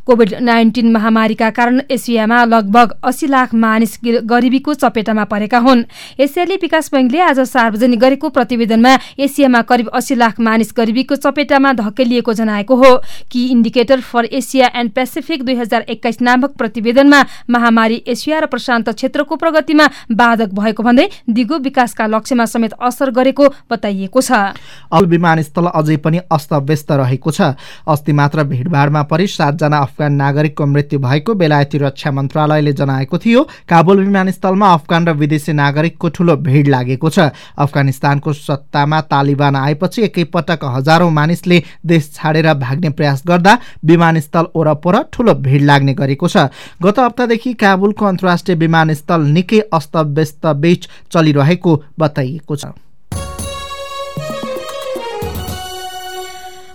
कोभिड 0.06 0.34
नाइन्टिन 0.40 0.92
महामारीका 0.92 1.48
कारण 1.50 1.80
एसियामा 1.90 2.44
लगभग 2.44 2.92
अस्सी 3.02 3.26
लाख 3.26 3.54
मानिस 3.56 3.98
गरिबीको 4.30 4.74
चपेटामा 4.74 5.24
परेका 5.24 5.58
हुन्। 5.58 5.82
एसियाली 6.20 6.56
विकास 6.62 6.90
बैङ्कले 6.94 7.20
आज 7.20 7.40
सार्वजनिक 7.50 7.98
गरेको 7.98 8.28
प्रतिवेदनमा 8.30 8.94
एसियामा 9.18 9.62
करिब 9.66 9.88
अस्सी 9.90 10.14
लाख 10.14 10.40
मानिस 10.40 10.72
गरिबीको 10.76 11.16
चपेटामा 11.16 11.72
धकेलिएको 11.82 12.32
जनाएको 12.32 12.74
हो। 12.76 12.92
कि 13.32 13.46
indicator 13.48 14.00
for 14.02 14.24
Asia 14.32 14.70
and 14.76 14.92
Pacific 14.92 15.42
दुई 15.42 15.54
हजार 15.56 15.82
एक्काइस 15.90 16.20
नामक 16.22 16.54
प्रतिवेदनमा 16.54 17.24
महामारी 17.50 18.02
एसिया 18.06 18.38
र 18.38 18.46
प्रशान्त 18.46 18.94
क्षेत्रको 18.94 19.36
प्रगतिमा 19.36 19.90
बाधक 20.14 20.54
भएको 20.54 20.82
भन्दै 20.82 21.10
दिगो 21.40 21.58
विकासका 21.60 22.06
लक्ष्यमा 22.06 22.44
समेत 22.46 22.72
असर 22.78 23.10
गरेको 23.16 23.48
बताइएको 23.72 24.20
छ। 24.20 24.52
अल 24.92 25.04
विमानस्थल 25.08 25.66
अझै 25.72 25.96
पनि 26.04 26.18
अस्तव्यस्त 26.30 26.92
रहेको 26.92 27.30
छ। 27.30 27.40
अस्ति 27.88 28.12
मात्र 28.12 28.44
भिडभाडमा 28.44 29.02
परि 29.08 29.26
सातजना 29.26 29.78
अफगान 29.80 30.12
नागरिकको 30.14 30.66
मृत्यु 30.66 30.98
भएको 31.00 31.34
बेलायती 31.34 31.78
रक्षा 31.80 32.10
मन्त्रालयले 32.12 32.72
जनाएको 32.76 33.18
थियो। 33.18 33.42
काबुल 33.64 33.98
विमानस्थलमा 34.04 34.68
अफगान 34.74 35.08
र 35.08 35.12
विदेशी 35.16 35.52
नागरिकको 35.54 36.08
ठूलो 36.10 36.36
भिड 36.38 36.68
लागेको 36.68 37.08
छ। 37.08 37.32
अफगानिस्तानको 37.56 38.32
सत्तामा 38.32 39.00
तालिबान 39.08 39.56
आएपछि 39.56 40.02
एकैपटक 40.02 40.64
हजारौं 40.66 41.10
मानिसले 41.10 41.62
देश 41.86 42.10
छाडेर 42.14 42.52
भाग्ने 42.60 42.90
प्रयास 42.90 43.22
गर्दा 43.26 43.58
विमानस्थल 43.84 44.46
ओरपर 44.54 45.02
ठूलो 45.12 45.34
भिड 45.40 45.62
लाग्ने 45.62 45.94
गरेको 45.94 46.28
छ। 46.28 46.52
गत 46.82 46.98
हप्तादेखि 47.00 47.52
काबुलको 47.56 48.06
अन्तर्राष्ट्रिय 48.06 48.56
विमानस्थल 48.58 49.20
निकै 49.30 49.60
अस्तव्यस्त 49.72 50.46
बीच 50.60 50.88
चलिरहेको 51.30 51.82
बताइएको 51.98 52.56
छ। 52.56 52.66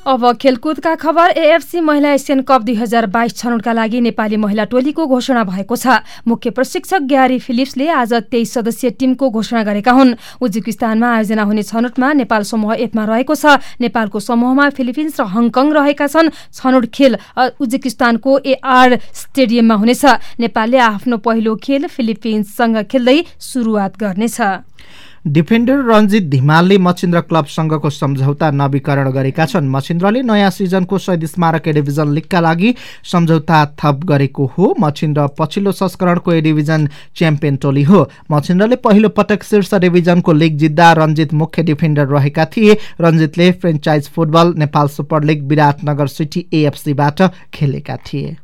अब 0.06 0.22
खेलकुदका 0.38 0.94
खबर 0.96 1.30
एएफसी 1.34 1.82
महिला 1.82 2.10
एसियन 2.13 2.41
कप 2.46 2.62
दुई 2.62 2.74
हजार 2.76 3.06
बाइस 3.10 3.36
छनौटका 3.38 3.74
लागि 3.74 4.02
नेपाली 4.02 4.38
महिला 4.38 4.63
टोलीको 4.70 5.06
घोषणा 5.08 5.44
भएको 5.44 5.76
छ। 5.76 5.98
मुख्य 6.28 6.50
प्रशिक्षक 6.54 7.02
ग्यारी 7.10 7.39
फिलिप्सले 7.41 7.88
आज 7.89 8.13
तेइस 8.30 8.54
सदस्यीय 8.54 8.91
टिमको 9.02 9.30
घोषणा 9.32 9.63
गरेका 9.65 9.91
हुन्। 9.91 10.13
उज्बेकिस्तानमा 10.38 11.10
आयोजना 11.10 11.44
हुने 11.44 11.63
छनौटमा 11.63 12.12
नेपाल 12.22 12.44
समूह 12.46 12.74
एकमा 12.86 13.06
रहेको 13.06 13.34
छ। 13.34 13.58
नेपालको 13.82 14.20
समूहमा 14.22 14.70
फिलिपिन्स 14.78 15.20
र 15.20 15.26
हङकङ 15.26 15.74
रहेका 15.74 16.08
छन्। 16.08 16.30
छनौट 16.54 16.86
खेल 16.94 17.18
उज्बेकिस्तानको 17.58 18.32
एआर 18.46 19.00
स्टेडियममा 19.02 19.76
हुनेछ। 19.82 20.06
नेपालले 20.38 20.78
आफ्नो 20.86 21.18
पहिलो 21.18 21.56
खेल 21.58 21.89
फिलिपिन्ससँग 21.89 22.78
खेल्दै 22.86 23.18
सुरुवात 23.41 23.98
गर्नेछ। 23.98 24.38
डिफेन्डर 25.26 25.78
रञ्जित 25.86 26.24
धिमालले 26.30 26.78
मचिन्द्र 26.78 27.20
क्लबसँगको 27.22 27.90
सम्झौता 27.90 28.50
नवीकरण 28.52 29.10
गरेका 29.12 29.46
छन्। 29.46 29.70
मचिन्द्रले 29.70 30.22
नयाँ 30.22 30.50
सिजनको 30.52 30.98
शहीद 30.98 31.26
स्मारक 31.26 31.68
ए 31.68 31.74
डिभिजन 31.74 32.12
लिगका 32.14 32.40
लागि 32.40 32.74
सम्झौता 33.12 33.64
थप 33.74 34.04
गरेको 34.06 34.46
हो। 34.58 34.74
मचिन्द्र 34.80 35.28
पछिल्लो 35.40 35.72
संस्करणको 35.72 36.34
ए 36.34 36.42
डिभिजन 36.42 36.88
च्याम्पियन 37.16 37.56
टोली 37.58 37.84
हो। 37.84 38.06
मचिन्द्रले 38.32 38.76
पहिलो 38.86 39.10
पटक 39.10 39.44
शीर्ष 39.44 39.74
डिभिजनको 39.76 40.34
लिग 40.34 40.58
जित्दा 40.58 40.92
रञ्जित 40.94 41.34
मुख्य 41.34 41.64
डिफेन्डर 41.64 42.08
रहेका 42.08 42.46
थिए। 42.48 42.78
रञ्जितले 43.02 43.52
franchise 43.52 44.10
football 44.10 44.54
Nepal 44.58 44.88
super 44.88 45.24
league 45.24 45.48
Biratnagar 45.50 46.08
city 46.08 46.48
एएफसीबाट 46.54 47.22
खेलेका 47.54 47.98
थिए। 48.06 48.36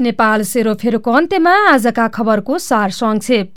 नेपाल 0.00 0.42
सेरोफेरोको 0.44 1.12
अन्त्यमा 1.12 1.54
आजका 1.68 2.08
खबरको 2.08 2.58
सार 2.60 2.90
संक्षेप। 2.92 3.48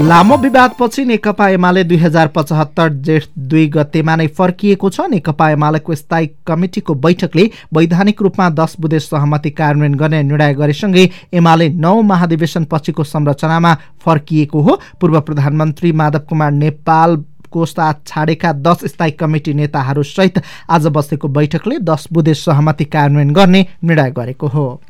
लामो 0.00 0.36
विवादपछि 0.38 1.04
नेकपा 1.04 1.48
एमाले 1.50 1.82
दुई 1.84 1.96
हजार 1.98 2.28
पचहत्तर 2.34 2.88
जेठ 3.04 3.24
दुई 3.50 3.66
गतेमा 3.68 4.14
नै 4.16 4.26
फर्किएको 4.28 4.90
छ। 4.90 5.00
नेकपा 5.10 5.48
एमालेको 5.50 5.94
स्थायी 5.94 6.26
कमिटिको 6.46 6.94
बैठकले 6.96 7.44
वैधानिक 7.74 8.22
रूपमा 8.22 8.48
दस 8.50 8.76
बुधे 8.80 8.98
सहमति 9.00 9.50
कार्यान्वयन 9.52 9.94
गर्ने 9.94 10.22
निर्णय 10.22 10.54
गरेसँगै 10.54 11.08
एमाले 11.34 11.68
नौ 11.76 12.00
महाधिवेशन 12.02 12.64
पछिको 12.70 13.04
संरचनामा 13.04 13.74
फर्किएको 14.00 14.60
हो। 14.60 14.80
पूर्व 15.00 15.20
प्रधानमन्त्री 15.20 15.92
माधव 15.92 16.24
कुमार 16.28 16.52
नेपाल 16.54 17.16
को 17.52 17.66
साथ 17.66 17.94
छाडेका 18.06 18.52
दस 18.52 18.84
स्थायी 18.84 19.10
कमिटी 19.12 19.54
नेताहरू 19.54 20.02
सहित 20.02 20.42
आज 20.70 20.86
बसेको 20.86 21.28
बैठकले 21.28 21.78
दस 21.78 22.06
बुधे 22.12 22.34
सहमति 22.34 22.84
कार्यान्वयन 22.84 23.32
गर्ने 23.32 23.66
निर्णय 23.84 24.10
गरेको 24.10 24.46
हो। 24.46 24.80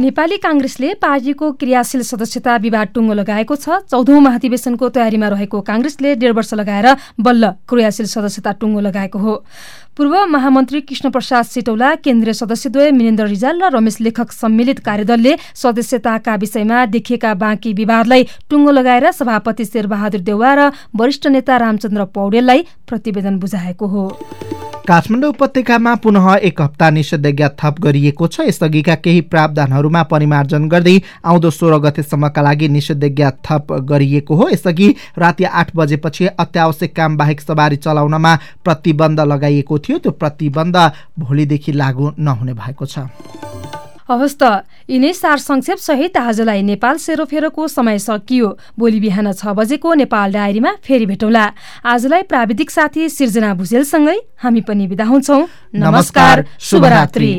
नेपाली 0.00 0.36
काङ्ग्रेसले 0.40 0.92
पार्टीको 0.96 1.50
क्रियाशील 1.60 2.02
सदस्यता 2.02 2.56
विवाद 2.56 2.88
टुङ्गो 2.94 3.14
लगाएको 3.14 3.56
छ। 3.56 3.84
चौधौं 3.92 4.20
महाधिवेशनको 4.24 4.88
तयारीमा 4.88 5.28
रहेको 5.28 5.60
काङ्ग्रेसले 5.60 6.14
डेढ 6.16 6.32
वर्ष 6.32 6.52
लगाएर 6.54 6.86
बल्ल 7.20 7.50
क्रियाशील 7.68 8.06
सदस्यता 8.08 8.52
टुङ्गो 8.56 8.80
लगाएको 8.80 9.18
हो। 9.18 9.34
पूर्व 9.92 10.14
महामन्त्री 10.32 10.80
कृष्ण 10.88 11.10
प्रसाद 11.12 11.44
सिटौला 11.44 11.94
केन्द्रीय 12.00 12.32
सदस्यद्वय 12.32 12.90
मिनेन्द्र 12.90 13.26
रिजाल 13.28 13.60
र 13.60 13.70
रमेश 13.76 14.00
लेखक 14.00 14.32
सम्मिलित 14.32 14.80
कार्यदलले 14.80 15.36
सदस्यताका 15.60 16.34
विषयमा 16.40 16.84
देखिएका 16.88 17.34
बाँकी 17.36 17.72
विवादलाई 17.76 18.22
टुङ्गो 18.48 18.70
लगाएर 18.72 19.10
सभापति 19.12 19.64
शेरबहादुर 19.66 20.20
देउवा 20.24 20.54
र 20.56 20.70
वरिष्ठ 20.96 21.26
नेता 21.36 21.56
रामचन्द्र 21.68 22.04
पौडेललाई 22.16 22.64
प्रतिवेदन 22.88 23.38
बुझाएको 23.38 23.86
हो। 23.86 24.04
काठमाडौँ 24.88 25.28
उपत्यकामा 25.30 25.94
पुनः 26.02 26.24
एक 26.42 26.60
हप्ता 26.60 26.88
निषेधाज्ञा 26.90 27.48
थप 27.54 27.74
गरिएको 27.80 28.26
छ। 28.26 28.46
यसअघिका 28.48 28.94
केही 28.98 29.20
प्रावधानहरूमा 29.30 30.02
परिमार्जन 30.10 30.66
गर्दै 30.68 30.98
आउँदो 31.24 31.50
सोह्र 31.50 31.78
गतेसम्मका 31.78 32.42
लागि 32.42 32.68
निषेधाज्ञा 32.68 33.30
थप 33.46 33.72
गरिएको 33.86 34.34
हो। 34.34 34.48
यसअघि 34.50 34.88
राति 35.18 35.44
आठ 35.44 35.70
बजेपछि 35.76 36.26
अत्यावश्यक 36.26 36.96
काम 36.96 37.16
बाहेक 37.16 37.40
सवारी 37.40 37.76
चलाउनमा 37.78 38.34
प्रतिबन्ध 38.64 39.20
लगाइएको 39.22 39.78
थियो। 39.78 39.98
त्यो 39.98 40.12
प्रतिबन्ध 40.12 40.76
भोलिदेखि 41.18 41.72
लागू 41.72 42.12
नहुने 42.18 42.54
भएको 42.54 42.86
छ। 42.86 43.06
हवस् 44.08 44.36
त। 44.36 44.42
यिनै 44.90 45.12
सार 45.12 45.38
संक्षेप 45.38 45.78
सहित 45.78 46.16
आजलाई 46.16 46.62
नेपाल 46.62 46.96
सेरोफेरोको 46.98 47.68
समय 47.68 47.98
सकियो। 47.98 48.48
भोलि 48.78 49.00
बिहान 49.00 49.32
छ 49.32 49.54
बजेको 49.54 49.94
नेपाल 50.02 50.32
डायरीमा 50.32 50.72
फेरि 50.82 51.06
भेटौँला। 51.06 51.44
आजलाई 51.86 52.22
प्राविधिक 52.26 52.70
साथी 52.70 53.08
सिर्जना 53.08 53.54
भुजेलसँगै 53.54 54.18
हामी 54.42 54.60
पनि 54.66 54.86
बिदा 54.86 55.04
हुन्छौ। 55.04 55.38
नमस्कार 55.76 56.44
शुभरात्री। 56.60 57.32